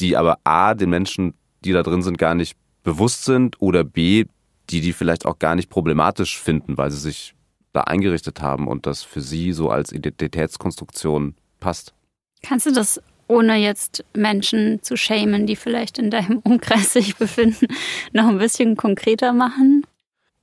die 0.00 0.16
aber 0.16 0.38
a 0.44 0.74
den 0.74 0.90
Menschen, 0.90 1.34
die 1.64 1.72
da 1.72 1.84
drin 1.84 2.02
sind, 2.02 2.18
gar 2.18 2.34
nicht 2.34 2.56
bewusst 2.82 3.24
sind 3.24 3.62
oder 3.62 3.84
b 3.84 4.26
die 4.70 4.80
die 4.82 4.92
vielleicht 4.92 5.24
auch 5.24 5.38
gar 5.38 5.54
nicht 5.54 5.70
problematisch 5.70 6.38
finden, 6.38 6.76
weil 6.76 6.90
sie 6.90 6.98
sich 6.98 7.34
da 7.72 7.82
eingerichtet 7.82 8.40
haben 8.40 8.66
und 8.66 8.86
das 8.86 9.02
für 9.02 9.20
sie 9.20 9.52
so 9.52 9.70
als 9.70 9.92
Identitätskonstruktion 9.92 11.34
passt. 11.60 11.94
Kannst 12.42 12.66
du 12.66 12.72
das 12.72 13.00
ohne 13.28 13.56
jetzt 13.56 14.04
Menschen 14.14 14.82
zu 14.82 14.96
schämen, 14.96 15.46
die 15.46 15.56
vielleicht 15.56 15.98
in 15.98 16.10
deinem 16.10 16.38
Umkreis 16.44 16.92
sich 16.92 17.16
befinden, 17.16 17.66
noch 18.12 18.28
ein 18.28 18.38
bisschen 18.38 18.76
konkreter 18.76 19.32
machen? 19.32 19.86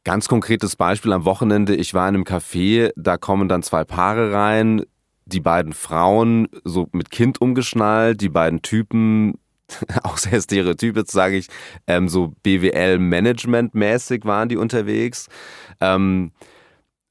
Ganz 0.03 0.27
konkretes 0.27 0.75
Beispiel 0.75 1.13
am 1.13 1.25
Wochenende, 1.25 1.75
ich 1.75 1.95
war 1.95 2.07
in 2.07 2.15
einem 2.15 2.23
Café, 2.25 2.91
da 2.95 3.17
kommen 3.17 3.49
dann 3.49 3.63
zwei 3.63 3.83
Paare 3.83 4.31
rein, 4.31 4.83
die 5.25 5.39
beiden 5.39 5.73
Frauen 5.73 6.47
so 6.63 6.88
mit 6.91 7.09
Kind 7.09 7.41
umgeschnallt, 7.41 8.21
die 8.21 8.29
beiden 8.29 8.61
Typen 8.61 9.39
auch 10.03 10.17
sehr 10.17 10.39
stereotyp, 10.39 10.95
jetzt 10.95 11.11
sage 11.11 11.38
ich, 11.38 11.47
ähm, 11.88 12.07
so 12.07 12.33
BWL-Management-mäßig 12.43 14.25
waren 14.25 14.47
die 14.47 14.57
unterwegs. 14.57 15.27
Ähm, 15.81 16.31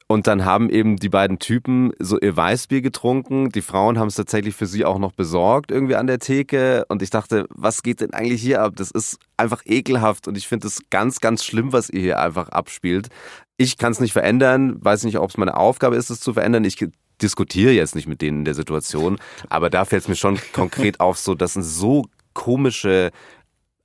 und 0.07 0.27
dann 0.27 0.45
haben 0.45 0.69
eben 0.69 0.97
die 0.97 1.09
beiden 1.09 1.38
Typen 1.38 1.93
so 1.99 2.19
ihr 2.21 2.37
Weißbier 2.37 2.83
getrunken. 2.83 3.49
Die 3.49 3.62
Frauen 3.62 3.99
haben 3.99 4.09
es 4.09 4.17
tatsächlich 4.17 4.55
für 4.55 4.67
sie 4.67 4.85
auch 4.85 4.99
noch 4.99 5.12
besorgt, 5.12 5.71
irgendwie 5.71 5.97
an 5.97 6.07
der 6.07 6.19
Theke. 6.19 6.85
Und 6.88 7.01
ich 7.01 7.09
dachte, 7.09 7.47
was 7.49 7.83
geht 7.83 8.01
denn 8.01 8.12
eigentlich 8.12 8.43
hier 8.43 8.61
ab? 8.61 8.75
Das 8.77 8.90
ist 8.90 9.19
einfach 9.38 9.62
ekelhaft. 9.64 10.29
Und 10.29 10.37
ich 10.37 10.47
finde 10.47 10.67
es 10.67 10.83
ganz, 10.90 11.21
ganz 11.21 11.43
schlimm, 11.43 11.73
was 11.73 11.88
ihr 11.88 12.01
hier 12.01 12.21
einfach 12.21 12.51
abspielt. 12.51 13.09
Ich 13.57 13.79
kann 13.79 13.93
es 13.93 14.01
nicht 14.01 14.12
verändern, 14.12 14.77
weiß 14.85 15.05
nicht, 15.05 15.19
ob 15.19 15.31
es 15.31 15.38
meine 15.38 15.57
Aufgabe 15.57 15.97
ist, 15.97 16.11
es 16.11 16.21
zu 16.21 16.35
verändern. 16.35 16.64
Ich 16.64 16.87
diskutiere 17.23 17.73
jetzt 17.73 17.95
nicht 17.95 18.07
mit 18.07 18.21
denen 18.21 18.40
in 18.40 18.45
der 18.45 18.55
Situation. 18.55 19.19
Aber 19.49 19.71
da 19.71 19.87
fällt 19.87 20.03
es 20.03 20.09
mir 20.09 20.17
schon 20.17 20.38
konkret 20.53 21.01
auf, 21.01 21.17
so, 21.17 21.35
das 21.35 21.55
sind 21.55 21.62
so 21.62 22.05
komische 22.35 23.11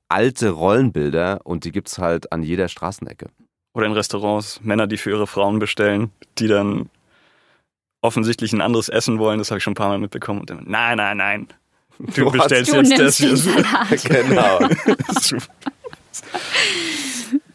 alte 0.09 0.49
Rollenbilder 0.49 1.41
und 1.45 1.63
die 1.63 1.71
gibt 1.71 1.87
es 1.87 1.97
halt 1.97 2.33
an 2.33 2.43
jeder 2.43 2.67
Straßenecke. 2.67 3.27
Oder 3.73 3.85
in 3.85 3.93
Restaurants, 3.93 4.59
Männer, 4.63 4.87
die 4.87 4.97
für 4.97 5.11
ihre 5.11 5.27
Frauen 5.27 5.59
bestellen, 5.59 6.11
die 6.37 6.47
dann 6.47 6.89
offensichtlich 8.01 8.53
ein 8.53 8.61
anderes 8.61 8.89
Essen 8.89 9.19
wollen, 9.19 9.39
das 9.39 9.51
habe 9.51 9.57
ich 9.57 9.63
schon 9.63 9.71
ein 9.71 9.75
paar 9.75 9.89
Mal 9.89 9.99
mitbekommen. 9.99 10.41
Und 10.41 10.49
dann, 10.49 10.63
nein, 10.65 10.97
nein, 10.97 11.17
nein. 11.17 11.47
Du 11.99 12.25
What? 12.25 12.33
bestellst 12.33 12.71
du 12.71 12.77
jetzt 12.77 12.99
das 12.99 13.17
hier. 13.17 13.35
genau. 14.09 14.59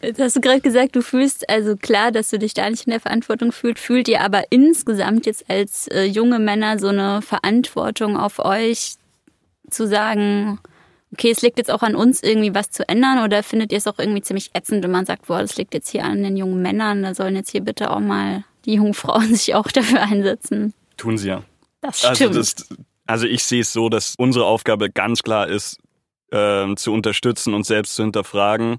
Jetzt 0.03 0.21
hast 0.21 0.37
du 0.37 0.41
gerade 0.41 0.61
gesagt, 0.61 0.97
du 0.97 1.03
fühlst 1.03 1.49
also 1.49 1.77
klar, 1.77 2.13
dass 2.13 2.29
du 2.29 2.39
dich 2.39 2.53
da 2.53 2.69
nicht 2.69 2.87
in 2.87 2.91
der 2.91 3.01
Verantwortung 3.01 3.53
fühlst. 3.53 3.83
Fühlt 3.83 4.07
ihr 4.07 4.21
aber 4.21 4.45
insgesamt 4.51 5.25
jetzt 5.25 5.49
als 5.49 5.89
äh, 5.89 6.05
junge 6.05 6.39
Männer 6.39 6.79
so 6.79 6.89
eine 6.89 7.23
Verantwortung 7.23 8.19
auf 8.19 8.39
euch 8.39 8.97
zu 9.71 9.87
sagen, 9.87 10.59
okay, 11.15 11.31
es 11.31 11.43
liegt 11.43 11.59
jetzt 11.59 11.71
auch 11.71 11.83
an 11.83 11.95
uns, 11.95 12.23
irgendwie 12.23 12.55
was 12.55 12.71
zu 12.71 12.89
ändern? 12.89 13.25
Oder 13.25 13.43
findet 13.43 13.71
ihr 13.71 13.79
es 13.79 13.87
auch 13.87 13.99
irgendwie 13.99 14.21
ziemlich 14.21 14.51
ätzend, 14.53 14.83
wenn 14.83 14.91
man 14.91 15.07
sagt, 15.07 15.27
boah, 15.27 15.41
das 15.41 15.57
liegt 15.57 15.73
jetzt 15.75 15.89
hier 15.89 16.05
an 16.05 16.23
den 16.23 16.37
jungen 16.37 16.61
Männern, 16.61 17.03
da 17.03 17.15
sollen 17.15 17.37
jetzt 17.37 17.51
hier 17.51 17.61
bitte 17.61 17.91
auch 17.91 18.01
mal 18.01 18.45
die 18.65 18.75
jungen 18.75 18.95
Frauen 18.95 19.35
sich 19.35 19.55
auch 19.55 19.69
dafür 19.69 20.03
einsetzen? 20.03 20.75
Tun 20.97 21.17
sie 21.17 21.29
ja. 21.29 21.43
Das 21.81 22.05
also 22.05 22.15
stimmt. 22.17 22.37
Also, 22.37 22.41
das, 22.41 22.79
also 23.07 23.27
ich 23.27 23.45
sehe 23.45 23.61
es 23.61 23.73
so, 23.73 23.89
dass 23.89 24.15
unsere 24.19 24.47
Aufgabe 24.47 24.91
ganz 24.91 25.23
klar 25.23 25.49
ist, 25.49 25.79
äh, 26.31 26.75
zu 26.75 26.93
unterstützen 26.93 27.55
und 27.55 27.65
selbst 27.65 27.95
zu 27.95 28.03
hinterfragen. 28.03 28.79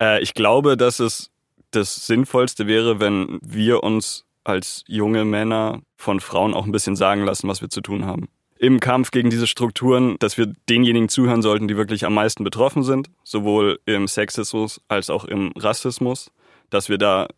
Äh, 0.00 0.22
ich 0.22 0.34
glaube, 0.34 0.76
dass 0.76 1.00
es 1.00 1.30
das 1.70 2.06
Sinnvollste 2.06 2.66
wäre, 2.66 3.00
wenn 3.00 3.38
wir 3.42 3.82
uns 3.82 4.24
als 4.44 4.84
junge 4.86 5.24
Männer 5.24 5.80
von 5.96 6.20
Frauen 6.20 6.52
auch 6.52 6.66
ein 6.66 6.72
bisschen 6.72 6.96
sagen 6.96 7.24
lassen, 7.24 7.48
was 7.48 7.62
wir 7.62 7.70
zu 7.70 7.80
tun 7.80 8.04
haben 8.04 8.28
im 8.64 8.80
Kampf 8.80 9.10
gegen 9.10 9.28
diese 9.28 9.46
Strukturen, 9.46 10.16
dass 10.20 10.38
wir 10.38 10.50
denjenigen 10.70 11.10
zuhören 11.10 11.42
sollten, 11.42 11.68
die 11.68 11.76
wirklich 11.76 12.06
am 12.06 12.14
meisten 12.14 12.44
betroffen 12.44 12.82
sind, 12.82 13.10
sowohl 13.22 13.78
im 13.84 14.08
Sexismus 14.08 14.80
als 14.88 15.10
auch 15.10 15.26
im 15.26 15.52
Rassismus, 15.54 16.30
dass 16.70 16.88
wir 16.88 16.96
da 16.96 17.28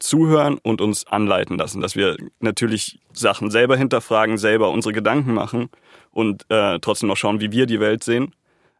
zuhören 0.00 0.58
und 0.64 0.80
uns 0.80 1.06
anleiten 1.06 1.56
lassen, 1.56 1.80
dass 1.80 1.94
wir 1.94 2.16
natürlich 2.40 2.98
Sachen 3.12 3.52
selber 3.52 3.76
hinterfragen, 3.76 4.36
selber 4.36 4.70
unsere 4.70 4.92
Gedanken 4.92 5.32
machen 5.32 5.68
und 6.10 6.44
äh, 6.48 6.80
trotzdem 6.80 7.08
noch 7.08 7.16
schauen, 7.16 7.40
wie 7.40 7.52
wir 7.52 7.66
die 7.66 7.78
Welt 7.78 8.02
sehen, 8.02 8.34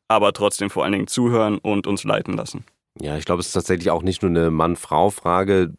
aber 0.08 0.32
trotzdem 0.32 0.70
vor 0.70 0.82
allen 0.82 0.94
Dingen 0.94 1.06
zuhören 1.06 1.58
und 1.58 1.86
uns 1.86 2.02
leiten 2.02 2.36
lassen. 2.36 2.64
Ja, 3.00 3.16
ich 3.16 3.24
glaube, 3.24 3.40
es 3.40 3.46
ist 3.46 3.52
tatsächlich 3.52 3.92
auch 3.92 4.02
nicht 4.02 4.22
nur 4.22 4.30
eine 4.30 4.50
Mann-Frau-Frage. 4.50 5.72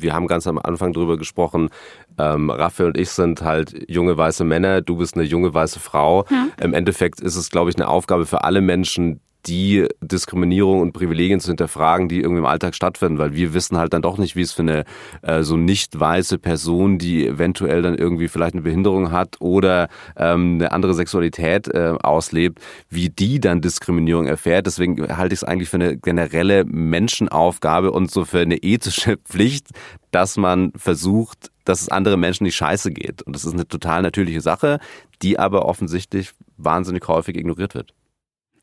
Wir 0.00 0.14
haben 0.14 0.26
ganz 0.26 0.46
am 0.46 0.58
Anfang 0.58 0.92
darüber 0.92 1.16
gesprochen, 1.16 1.70
ähm, 2.18 2.50
Raphael 2.50 2.88
und 2.88 2.98
ich 2.98 3.10
sind 3.10 3.42
halt 3.42 3.74
junge 3.88 4.16
weiße 4.16 4.44
Männer, 4.44 4.82
du 4.82 4.96
bist 4.96 5.14
eine 5.14 5.24
junge 5.24 5.52
weiße 5.52 5.80
Frau. 5.80 6.24
Ja. 6.30 6.48
Im 6.60 6.74
Endeffekt 6.74 7.20
ist 7.20 7.36
es, 7.36 7.50
glaube 7.50 7.70
ich, 7.70 7.76
eine 7.76 7.88
Aufgabe 7.88 8.26
für 8.26 8.44
alle 8.44 8.60
Menschen, 8.60 9.20
die 9.46 9.86
Diskriminierung 10.00 10.80
und 10.80 10.92
Privilegien 10.92 11.40
zu 11.40 11.48
hinterfragen, 11.48 12.08
die 12.08 12.20
irgendwie 12.20 12.40
im 12.40 12.46
Alltag 12.46 12.74
stattfinden, 12.74 13.18
weil 13.18 13.34
wir 13.34 13.54
wissen 13.54 13.78
halt 13.78 13.92
dann 13.92 14.02
doch 14.02 14.18
nicht, 14.18 14.36
wie 14.36 14.42
es 14.42 14.52
für 14.52 14.62
eine 14.62 14.84
äh, 15.22 15.42
so 15.42 15.56
nicht 15.56 15.98
weiße 15.98 16.38
Person, 16.38 16.98
die 16.98 17.26
eventuell 17.26 17.82
dann 17.82 17.96
irgendwie 17.96 18.28
vielleicht 18.28 18.54
eine 18.54 18.62
Behinderung 18.62 19.12
hat 19.12 19.36
oder 19.40 19.88
ähm, 20.16 20.54
eine 20.54 20.72
andere 20.72 20.94
Sexualität 20.94 21.68
äh, 21.68 21.94
auslebt, 22.02 22.60
wie 22.90 23.08
die 23.08 23.40
dann 23.40 23.60
Diskriminierung 23.60 24.26
erfährt. 24.26 24.66
Deswegen 24.66 25.16
halte 25.16 25.34
ich 25.34 25.40
es 25.40 25.44
eigentlich 25.44 25.68
für 25.68 25.76
eine 25.76 25.96
generelle 25.96 26.64
Menschenaufgabe 26.64 27.92
und 27.92 28.10
so 28.10 28.24
für 28.24 28.40
eine 28.40 28.56
ethische 28.56 29.16
Pflicht, 29.24 29.68
dass 30.10 30.36
man 30.36 30.72
versucht, 30.76 31.50
dass 31.64 31.82
es 31.82 31.88
anderen 31.88 32.20
Menschen 32.20 32.44
nicht 32.44 32.56
scheiße 32.56 32.92
geht. 32.92 33.22
Und 33.22 33.34
das 33.34 33.44
ist 33.44 33.52
eine 33.52 33.68
total 33.68 34.02
natürliche 34.02 34.40
Sache, 34.40 34.78
die 35.22 35.38
aber 35.38 35.66
offensichtlich 35.66 36.32
wahnsinnig 36.56 37.06
häufig 37.08 37.36
ignoriert 37.36 37.74
wird. 37.74 37.92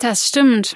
Das 0.03 0.27
stimmt. 0.27 0.75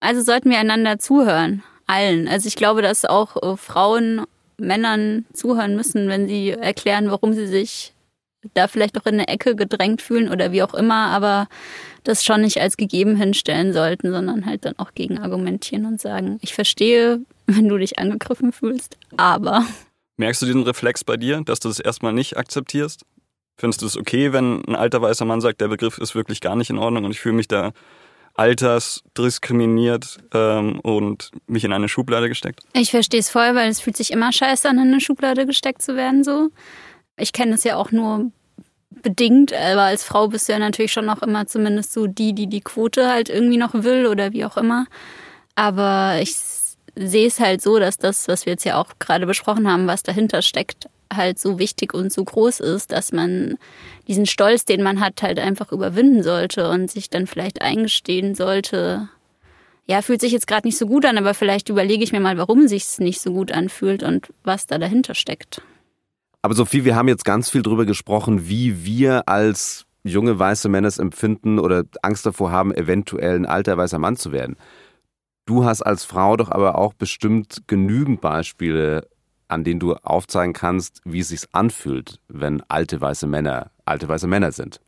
Also 0.00 0.20
sollten 0.20 0.50
wir 0.50 0.58
einander 0.58 0.98
zuhören, 0.98 1.62
allen. 1.86 2.26
Also 2.26 2.48
ich 2.48 2.56
glaube, 2.56 2.82
dass 2.82 3.04
auch 3.04 3.40
äh, 3.40 3.56
Frauen 3.56 4.22
Männern 4.58 5.26
zuhören 5.32 5.76
müssen, 5.76 6.08
wenn 6.08 6.26
sie 6.26 6.50
erklären, 6.50 7.08
warum 7.08 7.34
sie 7.34 7.46
sich 7.46 7.94
da 8.54 8.66
vielleicht 8.66 9.00
auch 9.00 9.06
in 9.06 9.14
eine 9.14 9.28
Ecke 9.28 9.54
gedrängt 9.54 10.02
fühlen 10.02 10.28
oder 10.28 10.50
wie 10.50 10.64
auch 10.64 10.74
immer, 10.74 11.10
aber 11.10 11.46
das 12.02 12.24
schon 12.24 12.40
nicht 12.40 12.60
als 12.60 12.76
gegeben 12.76 13.14
hinstellen 13.14 13.72
sollten, 13.72 14.10
sondern 14.10 14.44
halt 14.44 14.64
dann 14.64 14.76
auch 14.76 14.92
gegen 14.92 15.18
argumentieren 15.18 15.86
und 15.86 16.00
sagen, 16.00 16.40
ich 16.42 16.52
verstehe, 16.52 17.20
wenn 17.46 17.68
du 17.68 17.78
dich 17.78 18.00
angegriffen 18.00 18.50
fühlst, 18.50 18.98
aber 19.16 19.64
Merkst 20.16 20.42
du 20.42 20.46
diesen 20.46 20.64
Reflex 20.64 21.04
bei 21.04 21.16
dir, 21.16 21.42
dass 21.44 21.60
du 21.60 21.68
das 21.68 21.78
erstmal 21.78 22.12
nicht 22.12 22.36
akzeptierst? 22.36 23.02
Findest 23.56 23.82
du 23.82 23.86
es 23.86 23.96
okay, 23.96 24.32
wenn 24.32 24.64
ein 24.64 24.74
alter 24.74 25.00
weißer 25.00 25.24
Mann 25.24 25.40
sagt, 25.40 25.60
der 25.60 25.68
Begriff 25.68 25.98
ist 25.98 26.16
wirklich 26.16 26.40
gar 26.40 26.56
nicht 26.56 26.70
in 26.70 26.78
Ordnung 26.78 27.04
und 27.04 27.12
ich 27.12 27.20
fühle 27.20 27.36
mich 27.36 27.46
da 27.46 27.72
altersdiskriminiert 28.34 30.18
ähm, 30.32 30.80
und 30.80 31.30
mich 31.46 31.64
in 31.64 31.72
eine 31.72 31.88
Schublade 31.88 32.28
gesteckt? 32.28 32.60
Ich 32.72 32.90
verstehe 32.90 33.20
es 33.20 33.30
voll, 33.30 33.54
weil 33.54 33.70
es 33.70 33.80
fühlt 33.80 33.96
sich 33.96 34.10
immer 34.10 34.32
scheiße 34.32 34.68
an, 34.68 34.78
in 34.78 34.88
eine 34.88 35.00
Schublade 35.00 35.46
gesteckt 35.46 35.82
zu 35.82 35.96
werden. 35.96 36.24
So, 36.24 36.50
ich 37.16 37.32
kenne 37.32 37.54
es 37.54 37.64
ja 37.64 37.76
auch 37.76 37.92
nur 37.92 38.30
bedingt, 38.90 39.52
aber 39.52 39.82
als 39.82 40.04
Frau 40.04 40.28
bist 40.28 40.48
du 40.48 40.52
ja 40.52 40.58
natürlich 40.58 40.92
schon 40.92 41.06
noch 41.06 41.22
immer 41.22 41.46
zumindest 41.46 41.92
so 41.92 42.06
die, 42.06 42.34
die 42.34 42.46
die 42.46 42.60
Quote 42.60 43.08
halt 43.08 43.28
irgendwie 43.28 43.56
noch 43.56 43.74
will 43.74 44.06
oder 44.06 44.32
wie 44.32 44.44
auch 44.44 44.56
immer. 44.56 44.86
Aber 45.54 46.18
ich 46.20 46.34
sehe 46.94 47.26
es 47.26 47.40
halt 47.40 47.62
so, 47.62 47.78
dass 47.78 47.98
das, 47.98 48.28
was 48.28 48.46
wir 48.46 48.52
jetzt 48.52 48.64
ja 48.64 48.80
auch 48.80 48.92
gerade 48.98 49.26
besprochen 49.26 49.70
haben, 49.70 49.86
was 49.86 50.02
dahinter 50.02 50.42
steckt, 50.42 50.88
halt 51.16 51.38
so 51.38 51.58
wichtig 51.58 51.94
und 51.94 52.12
so 52.12 52.24
groß 52.24 52.60
ist, 52.60 52.92
dass 52.92 53.12
man 53.12 53.58
diesen 54.08 54.26
Stolz, 54.26 54.64
den 54.64 54.82
man 54.82 55.00
hat, 55.00 55.22
halt 55.22 55.38
einfach 55.38 55.72
überwinden 55.72 56.22
sollte 56.22 56.68
und 56.68 56.90
sich 56.90 57.10
dann 57.10 57.26
vielleicht 57.26 57.62
eingestehen 57.62 58.34
sollte. 58.34 59.08
Ja, 59.86 60.02
fühlt 60.02 60.20
sich 60.20 60.32
jetzt 60.32 60.46
gerade 60.46 60.66
nicht 60.66 60.78
so 60.78 60.86
gut 60.86 61.04
an, 61.04 61.18
aber 61.18 61.34
vielleicht 61.34 61.68
überlege 61.68 62.04
ich 62.04 62.12
mir 62.12 62.20
mal, 62.20 62.38
warum 62.38 62.68
sich 62.68 62.84
es 62.84 62.98
nicht 62.98 63.20
so 63.20 63.32
gut 63.32 63.52
anfühlt 63.52 64.02
und 64.02 64.28
was 64.44 64.66
da 64.66 64.78
dahinter 64.78 65.14
steckt. 65.14 65.62
Aber 66.40 66.54
Sophie, 66.54 66.84
wir 66.84 66.96
haben 66.96 67.08
jetzt 67.08 67.24
ganz 67.24 67.50
viel 67.50 67.62
darüber 67.62 67.84
gesprochen, 67.84 68.48
wie 68.48 68.84
wir 68.84 69.28
als 69.28 69.86
junge 70.04 70.38
weiße 70.38 70.68
Männer 70.68 70.88
es 70.88 70.98
empfinden 70.98 71.58
oder 71.58 71.84
Angst 72.02 72.26
davor 72.26 72.50
haben, 72.50 72.74
eventuell 72.74 73.36
ein 73.36 73.46
alter 73.46 73.76
weißer 73.76 73.98
Mann 73.98 74.16
zu 74.16 74.32
werden. 74.32 74.56
Du 75.46 75.64
hast 75.64 75.82
als 75.82 76.04
Frau 76.04 76.36
doch 76.36 76.50
aber 76.50 76.78
auch 76.78 76.94
bestimmt 76.94 77.62
genügend 77.66 78.20
Beispiele, 78.20 79.08
an 79.52 79.64
denen 79.64 79.80
du 79.80 79.94
aufzeigen 79.94 80.52
kannst, 80.52 81.00
wie 81.04 81.20
es 81.20 81.28
sich 81.28 81.42
anfühlt, 81.52 82.18
wenn 82.28 82.62
alte 82.68 83.00
weiße 83.00 83.26
Männer 83.26 83.70
alte 83.84 84.08
weiße 84.08 84.26
Männer 84.26 84.52
sind. 84.52 84.80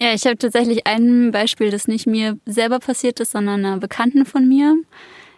Ja, 0.00 0.14
ich 0.14 0.24
habe 0.24 0.38
tatsächlich 0.38 0.86
ein 0.86 1.30
Beispiel, 1.30 1.70
das 1.70 1.86
nicht 1.86 2.06
mir 2.06 2.38
selber 2.46 2.78
passiert 2.78 3.20
ist, 3.20 3.32
sondern 3.32 3.64
einer 3.64 3.76
Bekannten 3.76 4.24
von 4.24 4.48
mir. 4.48 4.76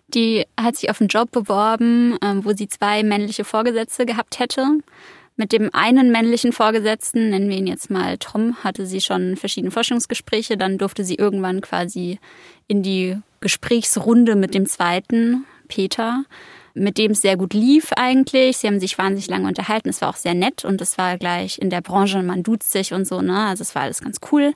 Die 0.09 0.45
hat 0.61 0.77
sich 0.77 0.89
auf 0.89 1.01
einen 1.01 1.09
Job 1.09 1.33
beworben, 1.33 2.17
ähm, 2.23 2.45
wo 2.45 2.53
sie 2.53 2.69
zwei 2.69 3.03
männliche 3.03 3.45
Vorgesetzte 3.45 4.07
gehabt 4.07 4.39
hätte. 4.39 4.67
Mit 5.37 5.53
dem 5.53 5.71
einen 5.73 6.13
männlichen 6.13 6.53
Vorgesetzten, 6.53 7.31
nennen 7.31 7.49
wir 7.49 7.57
ihn 7.57 7.67
jetzt 7.67 7.91
mal 7.91 8.19
Tom, 8.19 8.57
hatte 8.63 8.87
sie 8.87 9.01
schon 9.01 9.37
verschiedene 9.37 9.71
Forschungsgespräche. 9.71 10.57
Dann 10.57 10.79
durfte 10.79 11.05
sie 11.05 11.15
irgendwann 11.15 11.61
quasi 11.61 12.21
in 12.69 12.83
die 12.83 13.17
Gesprächsrunde 13.41 14.37
mit 14.37 14.55
dem 14.55 14.67
zweiten, 14.67 15.45
Peter, 15.67 16.25
mit 16.75 16.99
dem 16.99 17.13
es 17.13 17.23
sehr 17.23 17.37
gut 17.37 17.55
lief 17.55 17.93
eigentlich. 17.97 18.59
Sie 18.59 18.67
haben 18.67 18.81
sich 18.81 18.99
wahnsinnig 18.99 19.29
lange 19.29 19.49
unterhalten. 19.49 19.89
Es 19.89 20.01
war 20.01 20.11
auch 20.11 20.17
sehr 20.17 20.35
nett 20.35 20.65
und 20.65 20.81
es 20.81 20.99
war 20.99 21.19
gleich 21.19 21.59
in 21.59 21.71
der 21.71 21.81
Branche, 21.81 22.23
man 22.23 22.43
duzt 22.43 22.73
sich 22.73 22.93
und 22.93 23.07
so, 23.07 23.21
ne? 23.21 23.47
Also 23.47 23.63
es 23.63 23.75
war 23.75 23.83
alles 23.83 24.01
ganz 24.01 24.19
cool. 24.31 24.53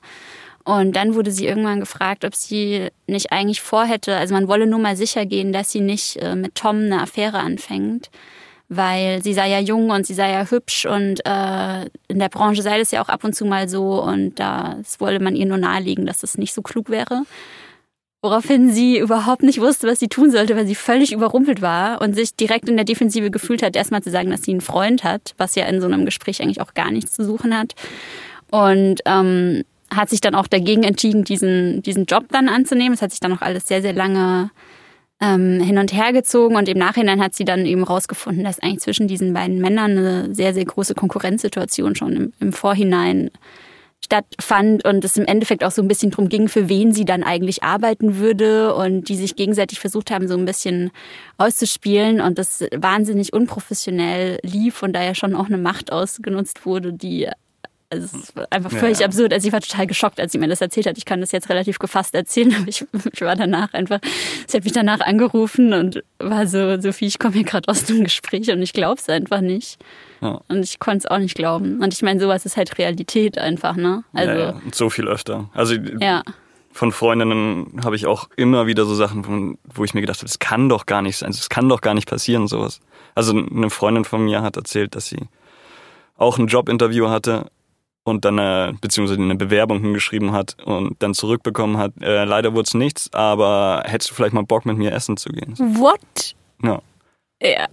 Und 0.63 0.95
dann 0.95 1.15
wurde 1.15 1.31
sie 1.31 1.47
irgendwann 1.47 1.79
gefragt, 1.79 2.25
ob 2.25 2.35
sie 2.35 2.89
nicht 3.07 3.31
eigentlich 3.31 3.61
vorhätte, 3.61 4.17
also 4.17 4.33
man 4.33 4.49
wolle 4.49 4.67
nur 4.67 4.79
mal 4.79 4.97
sicher 4.97 5.25
gehen, 5.25 5.53
dass 5.53 5.71
sie 5.71 5.79
nicht 5.79 6.17
äh, 6.17 6.35
mit 6.35 6.55
Tom 6.55 6.77
eine 6.77 7.01
Affäre 7.01 7.39
anfängt 7.39 8.09
weil 8.69 9.23
sie 9.23 9.33
sei 9.33 9.49
ja 9.49 9.59
jung 9.59 9.89
und 9.91 10.05
sie 10.05 10.13
sei 10.13 10.31
ja 10.31 10.45
hübsch 10.45 10.85
und 10.85 11.25
äh, 11.25 11.85
in 12.07 12.19
der 12.19 12.29
Branche 12.29 12.61
sei 12.61 12.77
das 12.77 12.91
ja 12.91 13.01
auch 13.01 13.09
ab 13.09 13.23
und 13.23 13.33
zu 13.33 13.45
mal 13.45 13.69
so 13.69 14.01
und 14.03 14.35
das 14.35 14.99
wolle 14.99 15.19
man 15.19 15.35
ihr 15.35 15.45
nur 15.45 15.57
nahelegen, 15.57 16.05
dass 16.05 16.19
das 16.19 16.37
nicht 16.37 16.53
so 16.53 16.61
klug 16.61 16.89
wäre. 16.89 17.23
Woraufhin 18.21 18.71
sie 18.71 18.97
überhaupt 18.97 19.43
nicht 19.43 19.61
wusste, 19.61 19.87
was 19.87 19.99
sie 19.99 20.07
tun 20.07 20.31
sollte, 20.31 20.55
weil 20.55 20.65
sie 20.65 20.75
völlig 20.75 21.13
überrumpelt 21.13 21.61
war 21.61 22.01
und 22.01 22.15
sich 22.15 22.35
direkt 22.35 22.67
in 22.67 22.75
der 22.75 22.85
Defensive 22.85 23.29
gefühlt 23.29 23.61
hat, 23.61 23.75
erstmal 23.75 24.01
zu 24.01 24.09
sagen, 24.09 24.31
dass 24.31 24.41
sie 24.41 24.51
einen 24.51 24.61
Freund 24.61 25.03
hat, 25.03 25.35
was 25.37 25.53
ja 25.55 25.65
in 25.67 25.81
so 25.81 25.87
einem 25.87 26.03
Gespräch 26.05 26.41
eigentlich 26.41 26.61
auch 26.61 26.73
gar 26.73 26.89
nichts 26.89 27.13
zu 27.13 27.23
suchen 27.23 27.55
hat. 27.55 27.75
Und 28.49 29.01
ähm, 29.05 29.63
hat 29.93 30.09
sich 30.09 30.19
dann 30.19 30.35
auch 30.35 30.47
dagegen 30.47 30.83
entschieden, 30.83 31.23
diesen, 31.23 31.81
diesen 31.83 32.05
Job 32.05 32.25
dann 32.31 32.49
anzunehmen. 32.49 32.93
Es 32.93 33.01
hat 33.01 33.11
sich 33.11 33.19
dann 33.19 33.33
auch 33.33 33.41
alles 33.41 33.67
sehr, 33.67 33.81
sehr 33.81 33.93
lange 33.93 34.49
ähm, 35.21 35.59
hin 35.61 35.77
und 35.77 35.93
her 35.93 36.13
gezogen 36.13 36.55
und 36.55 36.69
im 36.69 36.77
Nachhinein 36.77 37.21
hat 37.21 37.33
sie 37.33 37.45
dann 37.45 37.65
eben 37.65 37.83
rausgefunden, 37.83 38.43
dass 38.43 38.59
eigentlich 38.59 38.81
zwischen 38.81 39.07
diesen 39.07 39.33
beiden 39.33 39.59
Männern 39.59 39.91
eine 39.91 40.35
sehr, 40.35 40.53
sehr 40.53 40.65
große 40.65 40.93
Konkurrenzsituation 40.93 41.95
schon 41.95 42.15
im, 42.15 42.33
im 42.39 42.53
Vorhinein 42.53 43.31
stattfand 44.03 44.85
und 44.85 45.03
es 45.03 45.17
im 45.17 45.25
Endeffekt 45.25 45.63
auch 45.63 45.71
so 45.71 45.81
ein 45.81 45.87
bisschen 45.87 46.11
drum 46.11 46.29
ging, 46.29 46.47
für 46.47 46.69
wen 46.69 46.93
sie 46.93 47.03
dann 47.03 47.23
eigentlich 47.23 47.63
arbeiten 47.63 48.17
würde 48.17 48.73
und 48.73 49.09
die 49.09 49.15
sich 49.15 49.35
gegenseitig 49.35 49.79
versucht 49.79 50.11
haben, 50.11 50.27
so 50.27 50.35
ein 50.35 50.45
bisschen 50.45 50.91
auszuspielen 51.37 52.21
und 52.21 52.37
das 52.37 52.63
wahnsinnig 52.75 53.33
unprofessionell 53.33 54.39
lief 54.43 54.81
und 54.81 54.93
da 54.93 55.03
ja 55.03 55.13
schon 55.13 55.35
auch 55.35 55.47
eine 55.47 55.57
Macht 55.57 55.91
ausgenutzt 55.91 56.65
wurde, 56.65 56.93
die 56.93 57.29
also 57.89 58.05
es 58.05 58.13
ist 58.13 58.33
einfach 58.51 58.71
völlig 58.71 58.99
ja. 58.99 59.05
absurd. 59.05 59.31
Also 59.31 59.47
ich 59.47 59.53
war 59.53 59.61
total 59.61 59.87
geschockt, 59.87 60.19
als 60.19 60.33
sie 60.33 60.37
mir 60.37 60.49
das 60.49 60.59
erzählt 60.59 60.87
hat. 60.87 60.97
Ich 60.97 61.05
kann 61.05 61.21
das 61.21 61.31
jetzt 61.31 61.47
relativ 61.49 61.79
gefasst 61.79 62.15
erzählen, 62.15 62.53
aber 62.59 62.67
ich, 62.67 62.85
ich 63.13 63.21
war 63.21 63.35
danach 63.35 63.73
einfach, 63.73 63.99
sie 64.45 64.57
hat 64.57 64.63
mich 64.63 64.73
danach 64.73 64.99
angerufen 64.99 65.73
und 65.73 66.03
war 66.19 66.47
so, 66.47 66.79
Sophie, 66.81 67.07
ich 67.07 67.19
komme 67.19 67.35
hier 67.35 67.45
gerade 67.45 67.67
aus 67.69 67.89
einem 67.89 68.03
Gespräch 68.03 68.51
und 68.51 68.61
ich 68.61 68.73
glaube 68.73 68.99
es 68.99 69.07
einfach 69.07 69.41
nicht. 69.41 69.79
Ja. 70.21 70.41
Und 70.47 70.63
ich 70.63 70.79
konnte 70.79 70.99
es 70.99 71.05
auch 71.05 71.19
nicht 71.19 71.35
glauben. 71.35 71.81
Und 71.81 71.93
ich 71.93 72.01
meine, 72.01 72.19
sowas 72.19 72.45
ist 72.45 72.57
halt 72.57 72.77
Realität 72.77 73.37
einfach, 73.37 73.75
ne? 73.75 74.03
Also 74.13 74.31
ja, 74.31 74.37
ja. 74.51 74.61
so 74.71 74.89
viel 74.89 75.07
öfter. 75.07 75.49
Also 75.53 75.75
ja. 75.75 76.23
von 76.71 76.91
Freundinnen 76.91 77.81
habe 77.83 77.95
ich 77.95 78.05
auch 78.07 78.29
immer 78.35 78.67
wieder 78.67 78.85
so 78.85 78.95
Sachen, 78.95 79.57
wo 79.63 79.83
ich 79.83 79.93
mir 79.93 80.01
gedacht 80.01 80.19
habe, 80.19 80.27
das 80.27 80.39
kann 80.39 80.69
doch 80.69 80.85
gar 80.85 81.01
nicht 81.01 81.17
sein, 81.17 81.31
das 81.31 81.49
kann 81.49 81.69
doch 81.69 81.81
gar 81.81 81.93
nicht 81.93 82.09
passieren, 82.09 82.47
sowas. 82.47 82.79
Also 83.15 83.33
eine 83.37 83.69
Freundin 83.69 84.05
von 84.05 84.23
mir 84.25 84.41
hat 84.41 84.57
erzählt, 84.57 84.95
dass 84.95 85.07
sie 85.07 85.27
auch 86.17 86.37
ein 86.37 86.47
Jobinterview 86.47 87.09
hatte 87.09 87.49
und 88.03 88.25
dann 88.25 88.39
eine, 88.39 88.73
beziehungsweise 88.79 89.21
eine 89.21 89.35
Bewerbung 89.35 89.81
hingeschrieben 89.81 90.31
hat 90.31 90.55
und 90.65 90.95
dann 90.99 91.13
zurückbekommen 91.13 91.77
hat, 91.77 91.91
äh, 92.01 92.23
leider 92.23 92.53
wurde 92.53 92.63
es 92.63 92.73
nichts, 92.73 93.13
aber 93.13 93.83
hättest 93.85 94.11
du 94.11 94.15
vielleicht 94.15 94.33
mal 94.33 94.43
Bock 94.43 94.65
mit 94.65 94.77
mir 94.77 94.93
essen 94.93 95.17
zu 95.17 95.29
gehen? 95.29 95.55
What? 95.57 96.35
Ja. 96.63 96.81
Ja, 97.41 97.67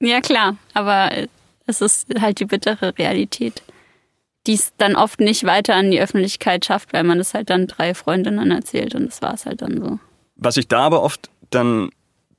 ja 0.00 0.20
klar, 0.20 0.56
aber 0.74 1.10
es 1.66 1.80
ist 1.80 2.06
halt 2.20 2.40
die 2.40 2.44
bittere 2.44 2.96
Realität, 2.98 3.62
die 4.46 4.54
es 4.54 4.72
dann 4.78 4.96
oft 4.96 5.20
nicht 5.20 5.44
weiter 5.44 5.74
an 5.74 5.90
die 5.90 6.00
Öffentlichkeit 6.00 6.64
schafft, 6.64 6.92
weil 6.92 7.04
man 7.04 7.20
es 7.20 7.34
halt 7.34 7.50
dann 7.50 7.66
drei 7.66 7.94
Freundinnen 7.94 8.50
erzählt 8.50 8.94
und 8.94 9.06
das 9.06 9.22
war 9.22 9.34
es 9.34 9.46
halt 9.46 9.62
dann 9.62 9.80
so. 9.80 9.98
Was 10.36 10.56
ich 10.56 10.68
da 10.68 10.80
aber 10.80 11.02
oft 11.02 11.30
dann 11.50 11.90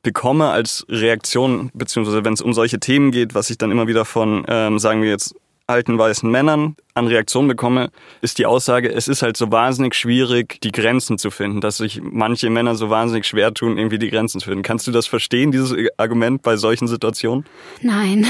bekomme 0.04 0.50
als 0.50 0.86
Reaktion, 0.88 1.72
beziehungsweise 1.74 2.24
wenn 2.24 2.34
es 2.34 2.42
um 2.42 2.54
solche 2.54 2.80
Themen 2.80 3.12
geht, 3.12 3.36
was 3.36 3.50
ich 3.50 3.58
dann 3.58 3.72
immer 3.72 3.88
wieder 3.88 4.06
von, 4.06 4.46
ähm, 4.48 4.80
sagen 4.80 5.02
wir 5.02 5.10
jetzt, 5.10 5.36
alten 5.68 5.98
weißen 5.98 6.30
Männern 6.32 6.78
an 6.94 7.08
Reaktionen 7.08 7.50
bekomme, 7.50 7.90
ist 8.22 8.38
die 8.38 8.46
Aussage, 8.46 8.90
es 8.90 9.10
ist 9.10 9.22
halt 9.22 9.36
so 9.36 9.52
wahnsinnig 9.52 9.96
schwierig, 9.96 10.62
die 10.62 10.72
Grenzen 10.72 11.18
zu 11.18 11.30
finden, 11.30 11.60
dass 11.60 11.78
sich 11.78 12.00
manche 12.02 12.50
Männer 12.50 12.76
so 12.76 12.90
wahnsinnig 12.90 13.26
schwer 13.26 13.54
tun, 13.54 13.78
irgendwie 13.78 14.00
die 14.00 14.10
Grenzen 14.10 14.40
zu 14.40 14.48
finden. 14.48 14.64
Kannst 14.64 14.88
du 14.88 14.92
das 14.92 15.08
verstehen, 15.08 15.52
dieses 15.52 15.76
Argument 15.98 16.42
bei 16.42 16.56
solchen 16.56 16.88
Situationen? 16.88 17.46
Nein. 17.82 18.26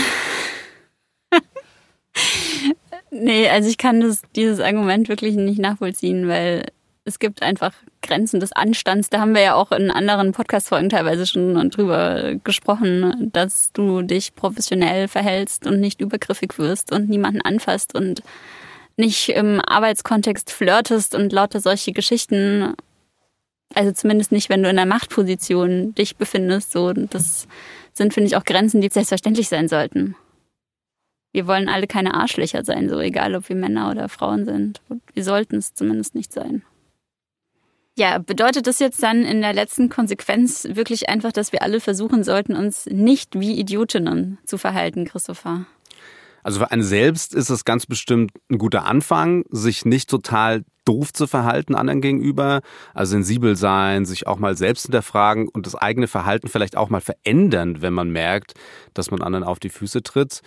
Nee, 3.12 3.48
also 3.50 3.70
ich 3.70 3.78
kann 3.78 4.02
das, 4.02 4.22
dieses 4.36 4.60
Argument 4.60 5.10
wirklich 5.10 5.36
nicht 5.36 5.60
nachvollziehen, 5.60 6.28
weil 6.28 6.66
es 7.08 7.20
gibt 7.20 7.42
einfach 7.42 7.74
Grenzen 8.02 8.42
des 8.42 8.52
Anstands. 8.52 9.10
Da 9.10 9.22
haben 9.22 9.34
wir 9.34 9.42
ja 9.42 9.56
auch 9.56 9.72
in 9.72 9.90
anderen 9.90 10.34
Podcast-Folgen 10.34 10.90
teilweise 10.90 11.26
schon 11.26 11.70
drüber 11.70 12.36
gesprochen, 12.44 13.30
dass 13.32 13.72
du 13.72 14.02
dich 14.02 14.36
professionell 14.36 15.08
verhältst 15.08 15.66
und 15.66 15.80
nicht 15.80 16.02
übergriffig 16.02 16.60
wirst 16.60 16.92
und 16.92 17.08
niemanden 17.08 17.42
anfasst 17.42 17.96
und 17.96 18.24
nicht 18.98 19.30
im 19.30 19.62
Arbeitskontext 19.62 20.52
flirtest 20.52 21.16
und 21.16 21.32
lauter 21.32 21.62
solche 21.62 21.94
Geschichten. 21.94 22.74
Also 23.74 23.94
zumindest 23.94 24.34
nicht, 24.34 24.50
wenn 24.50 24.64
du 24.64 24.70
in 24.70 24.76
der 24.76 24.86
Machtposition 24.86 25.96
dich 25.96 26.18
befindest. 26.18 26.74
So, 26.74 26.92
das 26.92 27.48
sind, 27.94 28.14
finde 28.14 28.28
ich, 28.28 28.36
auch 28.36 28.44
Grenzen, 28.44 28.82
die 28.82 28.90
selbstverständlich 28.90 29.48
sein 29.48 29.70
sollten. 29.70 30.16
Wir 31.32 31.48
wollen 31.48 31.70
alle 31.70 31.88
keine 31.88 32.14
Arschlöcher 32.14 32.64
sein, 32.64 32.90
so 32.90 33.00
egal, 33.00 33.36
ob 33.36 33.50
wir 33.50 33.56
Männer 33.56 33.92
oder 33.92 34.10
Frauen 34.10 34.46
sind. 34.46 34.82
Wir 35.14 35.24
sollten 35.24 35.58
es 35.58 35.74
zumindest 35.74 36.16
nicht 36.16 36.34
sein. 36.34 36.64
Ja, 37.98 38.20
bedeutet 38.20 38.68
das 38.68 38.78
jetzt 38.78 39.02
dann 39.02 39.24
in 39.24 39.42
der 39.42 39.54
letzten 39.54 39.90
Konsequenz 39.90 40.68
wirklich 40.72 41.10
einfach, 41.10 41.32
dass 41.32 41.52
wir 41.52 41.64
alle 41.64 41.80
versuchen 41.80 42.24
sollten, 42.24 42.56
uns 42.56 42.86
nicht 42.86 43.40
wie 43.40 43.60
Idiotinnen 43.60 44.38
zu 44.46 44.60
verhalten, 44.60 45.06
Christopher? 45.06 45.66
Also 46.44 46.60
für 46.60 46.72
einen 46.72 46.84
selbst 46.84 47.34
ist 47.34 47.50
es 47.50 47.66
ganz 47.66 47.88
bestimmt 47.88 48.32
ein 48.50 48.60
guter 48.60 48.86
Anfang, 48.86 49.46
sich 49.50 49.84
nicht 49.84 50.10
total 50.10 50.64
doof 50.86 51.12
zu 51.12 51.28
verhalten 51.28 51.76
anderen 51.76 52.00
gegenüber, 52.00 52.62
also 52.94 53.12
sensibel 53.12 53.56
sein, 53.56 54.06
sich 54.06 54.28
auch 54.28 54.38
mal 54.38 54.56
selbst 54.56 54.84
hinterfragen 54.84 55.50
und 55.50 55.66
das 55.66 55.76
eigene 55.76 56.08
Verhalten 56.08 56.48
vielleicht 56.48 56.78
auch 56.78 56.90
mal 56.90 57.02
verändern, 57.02 57.82
wenn 57.82 57.94
man 57.94 58.12
merkt, 58.12 58.54
dass 58.94 59.12
man 59.12 59.22
anderen 59.22 59.44
auf 59.44 59.60
die 59.60 59.70
Füße 59.70 60.04
tritt. 60.04 60.42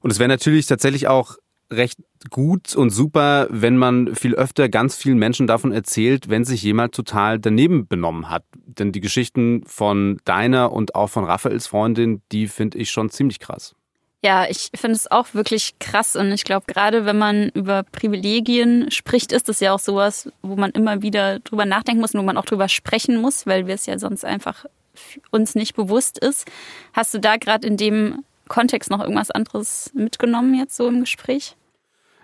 Und 0.00 0.10
es 0.10 0.18
wäre 0.18 0.28
natürlich 0.28 0.66
tatsächlich 0.66 1.08
auch 1.08 1.36
recht 1.70 1.98
gut 2.30 2.74
und 2.74 2.90
super, 2.90 3.46
wenn 3.50 3.76
man 3.76 4.14
viel 4.14 4.34
öfter 4.34 4.68
ganz 4.68 4.96
vielen 4.96 5.18
Menschen 5.18 5.46
davon 5.46 5.72
erzählt, 5.72 6.28
wenn 6.28 6.44
sich 6.44 6.62
jemand 6.62 6.94
total 6.94 7.38
daneben 7.38 7.86
benommen 7.86 8.30
hat. 8.30 8.44
Denn 8.54 8.92
die 8.92 9.00
Geschichten 9.00 9.62
von 9.66 10.18
deiner 10.24 10.72
und 10.72 10.94
auch 10.94 11.08
von 11.08 11.24
Raphaels 11.24 11.66
Freundin, 11.66 12.22
die 12.32 12.48
finde 12.48 12.78
ich 12.78 12.90
schon 12.90 13.10
ziemlich 13.10 13.38
krass. 13.38 13.74
Ja, 14.20 14.46
ich 14.48 14.70
finde 14.74 14.96
es 14.96 15.08
auch 15.08 15.32
wirklich 15.32 15.78
krass 15.78 16.16
und 16.16 16.32
ich 16.32 16.42
glaube, 16.42 16.66
gerade 16.66 17.04
wenn 17.04 17.18
man 17.18 17.50
über 17.50 17.84
Privilegien 17.84 18.90
spricht, 18.90 19.30
ist 19.30 19.48
es 19.48 19.60
ja 19.60 19.72
auch 19.72 19.78
sowas, 19.78 20.28
wo 20.42 20.56
man 20.56 20.72
immer 20.72 21.02
wieder 21.02 21.38
drüber 21.38 21.66
nachdenken 21.66 22.00
muss 22.00 22.14
und 22.14 22.20
wo 22.20 22.24
man 22.24 22.36
auch 22.36 22.44
drüber 22.44 22.68
sprechen 22.68 23.20
muss, 23.20 23.46
weil 23.46 23.68
wir 23.68 23.76
es 23.76 23.86
ja 23.86 23.96
sonst 23.96 24.24
einfach 24.24 24.64
uns 25.30 25.54
nicht 25.54 25.76
bewusst 25.76 26.18
ist. 26.18 26.46
Hast 26.92 27.14
du 27.14 27.20
da 27.20 27.36
gerade 27.36 27.68
in 27.68 27.76
dem 27.76 28.24
Kontext 28.48 28.90
noch 28.90 29.00
irgendwas 29.00 29.30
anderes 29.30 29.90
mitgenommen 29.94 30.54
jetzt 30.54 30.76
so 30.76 30.88
im 30.88 31.00
Gespräch? 31.00 31.56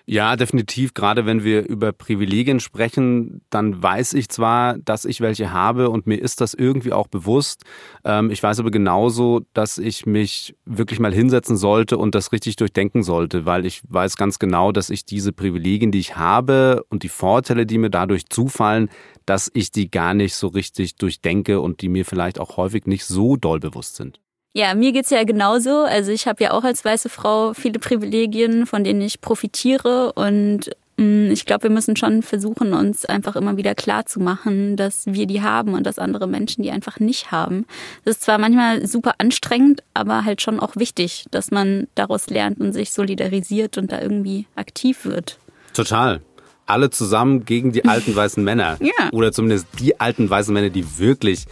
Ja, 0.06 0.36
definitiv. 0.36 0.92
Gerade 0.92 1.24
wenn 1.24 1.44
wir 1.44 1.66
über 1.66 1.92
Privilegien 1.92 2.60
sprechen, 2.60 3.40
dann 3.48 3.82
weiß 3.82 4.12
ich 4.12 4.28
zwar, 4.28 4.76
dass 4.76 5.06
ich 5.06 5.22
welche 5.22 5.50
habe 5.50 5.88
und 5.88 6.06
mir 6.06 6.16
ist 6.16 6.42
das 6.42 6.52
irgendwie 6.52 6.92
auch 6.92 7.08
bewusst. 7.08 7.64
Ähm, 8.04 8.30
ich 8.30 8.42
weiß 8.42 8.60
aber 8.60 8.70
genauso, 8.70 9.40
dass 9.54 9.78
ich 9.78 10.04
mich 10.04 10.56
wirklich 10.66 11.00
mal 11.00 11.14
hinsetzen 11.14 11.56
sollte 11.56 11.96
und 11.96 12.14
das 12.14 12.32
richtig 12.32 12.56
durchdenken 12.56 13.02
sollte, 13.02 13.46
weil 13.46 13.64
ich 13.64 13.80
weiß 13.88 14.16
ganz 14.16 14.38
genau, 14.38 14.72
dass 14.72 14.90
ich 14.90 15.06
diese 15.06 15.32
Privilegien, 15.32 15.90
die 15.90 16.00
ich 16.00 16.16
habe 16.16 16.84
und 16.90 17.02
die 17.02 17.08
Vorteile, 17.08 17.64
die 17.64 17.78
mir 17.78 17.90
dadurch 17.90 18.28
zufallen, 18.28 18.90
dass 19.24 19.50
ich 19.54 19.72
die 19.72 19.90
gar 19.90 20.12
nicht 20.12 20.34
so 20.34 20.48
richtig 20.48 20.96
durchdenke 20.96 21.60
und 21.62 21.80
die 21.80 21.88
mir 21.88 22.04
vielleicht 22.04 22.38
auch 22.38 22.58
häufig 22.58 22.86
nicht 22.86 23.06
so 23.06 23.36
doll 23.36 23.58
bewusst 23.58 23.96
sind. 23.96 24.20
Ja, 24.56 24.74
mir 24.76 24.92
geht's 24.92 25.10
ja 25.10 25.24
genauso. 25.24 25.82
Also 25.82 26.12
ich 26.12 26.28
habe 26.28 26.44
ja 26.44 26.52
auch 26.52 26.62
als 26.62 26.84
weiße 26.84 27.08
Frau 27.08 27.54
viele 27.54 27.80
Privilegien, 27.80 28.66
von 28.66 28.84
denen 28.84 29.00
ich 29.00 29.20
profitiere. 29.20 30.12
Und 30.12 30.70
mh, 30.96 31.04
mm, 31.04 31.30
ich 31.32 31.44
glaube, 31.44 31.64
wir 31.64 31.70
müssen 31.70 31.96
schon 31.96 32.22
versuchen, 32.22 32.72
uns 32.72 33.04
einfach 33.04 33.34
immer 33.34 33.56
wieder 33.56 33.74
klar 33.74 34.06
zu 34.06 34.20
machen, 34.20 34.76
dass 34.76 35.06
wir 35.06 35.26
die 35.26 35.42
haben 35.42 35.74
und 35.74 35.84
dass 35.84 35.98
andere 35.98 36.28
Menschen 36.28 36.62
die 36.62 36.70
einfach 36.70 37.00
nicht 37.00 37.32
haben. 37.32 37.66
Das 38.04 38.16
ist 38.16 38.22
zwar 38.22 38.38
manchmal 38.38 38.86
super 38.86 39.14
anstrengend, 39.18 39.82
aber 39.92 40.24
halt 40.24 40.40
schon 40.40 40.60
auch 40.60 40.76
wichtig, 40.76 41.24
dass 41.32 41.50
man 41.50 41.88
daraus 41.96 42.30
lernt 42.30 42.60
und 42.60 42.72
sich 42.72 42.92
solidarisiert 42.92 43.76
und 43.76 43.90
da 43.90 44.00
irgendwie 44.00 44.46
aktiv 44.54 45.04
wird. 45.04 45.38
Total 45.72 46.20
alle 46.66 46.90
zusammen 46.90 47.44
gegen 47.44 47.72
die 47.72 47.84
alten 47.84 48.14
weißen 48.16 48.42
Männer. 48.42 48.78
Ja. 48.80 49.10
Oder 49.12 49.32
zumindest 49.32 49.66
die 49.78 50.00
alten 50.00 50.28
weißen 50.30 50.52
Männer, 50.52 50.70
die 50.70 50.98
wirklich 50.98 51.44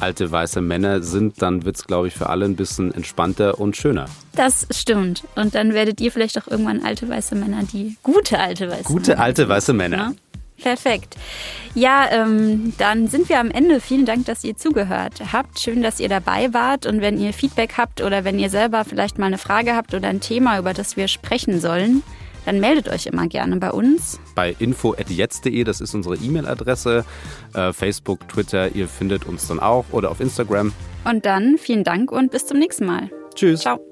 alte 0.00 0.30
weiße 0.30 0.60
Männer 0.60 1.02
sind, 1.02 1.40
dann 1.42 1.64
wird 1.64 1.76
es, 1.76 1.86
glaube 1.86 2.08
ich, 2.08 2.14
für 2.14 2.28
alle 2.28 2.44
ein 2.44 2.56
bisschen 2.56 2.92
entspannter 2.92 3.58
und 3.58 3.76
schöner. 3.76 4.06
Das 4.34 4.66
stimmt. 4.70 5.24
Und 5.36 5.54
dann 5.54 5.74
werdet 5.74 6.00
ihr 6.00 6.12
vielleicht 6.12 6.38
auch 6.38 6.48
irgendwann 6.48 6.84
alte 6.84 7.08
weiße 7.08 7.34
Männer, 7.34 7.62
die 7.72 7.96
gute 8.02 8.38
alte 8.38 8.70
weiße 8.70 8.84
Gute 8.84 9.10
Männer. 9.12 9.22
alte 9.22 9.48
weiße 9.48 9.72
Männer. 9.72 9.96
Ja? 9.96 10.12
Perfekt. 10.60 11.16
Ja, 11.74 12.06
ähm, 12.10 12.74
dann 12.76 13.08
sind 13.08 13.28
wir 13.28 13.40
am 13.40 13.50
Ende. 13.50 13.80
Vielen 13.80 14.04
Dank, 14.04 14.26
dass 14.26 14.44
ihr 14.44 14.56
zugehört 14.56 15.20
habt. 15.32 15.58
Schön, 15.58 15.82
dass 15.82 16.00
ihr 16.00 16.08
dabei 16.08 16.52
wart. 16.52 16.84
Und 16.84 17.00
wenn 17.00 17.18
ihr 17.18 17.32
Feedback 17.32 17.74
habt 17.78 18.02
oder 18.02 18.24
wenn 18.24 18.38
ihr 18.38 18.50
selber 18.50 18.84
vielleicht 18.84 19.18
mal 19.18 19.26
eine 19.26 19.38
Frage 19.38 19.74
habt 19.74 19.94
oder 19.94 20.08
ein 20.08 20.20
Thema, 20.20 20.58
über 20.58 20.74
das 20.74 20.96
wir 20.96 21.08
sprechen 21.08 21.60
sollen, 21.60 22.02
dann 22.50 22.58
meldet 22.58 22.88
euch 22.88 23.06
immer 23.06 23.28
gerne 23.28 23.56
bei 23.58 23.70
uns. 23.70 24.18
Bei 24.34 24.56
info.jetzt.de, 24.58 25.62
das 25.62 25.80
ist 25.80 25.94
unsere 25.94 26.16
E-Mail-Adresse. 26.16 27.04
Äh, 27.54 27.72
Facebook, 27.72 28.28
Twitter, 28.28 28.74
ihr 28.74 28.88
findet 28.88 29.24
uns 29.24 29.46
dann 29.46 29.60
auch 29.60 29.84
oder 29.92 30.10
auf 30.10 30.18
Instagram. 30.20 30.72
Und 31.04 31.24
dann 31.24 31.58
vielen 31.58 31.84
Dank 31.84 32.10
und 32.10 32.32
bis 32.32 32.46
zum 32.46 32.58
nächsten 32.58 32.86
Mal. 32.86 33.08
Tschüss. 33.36 33.60
Ciao. 33.60 33.89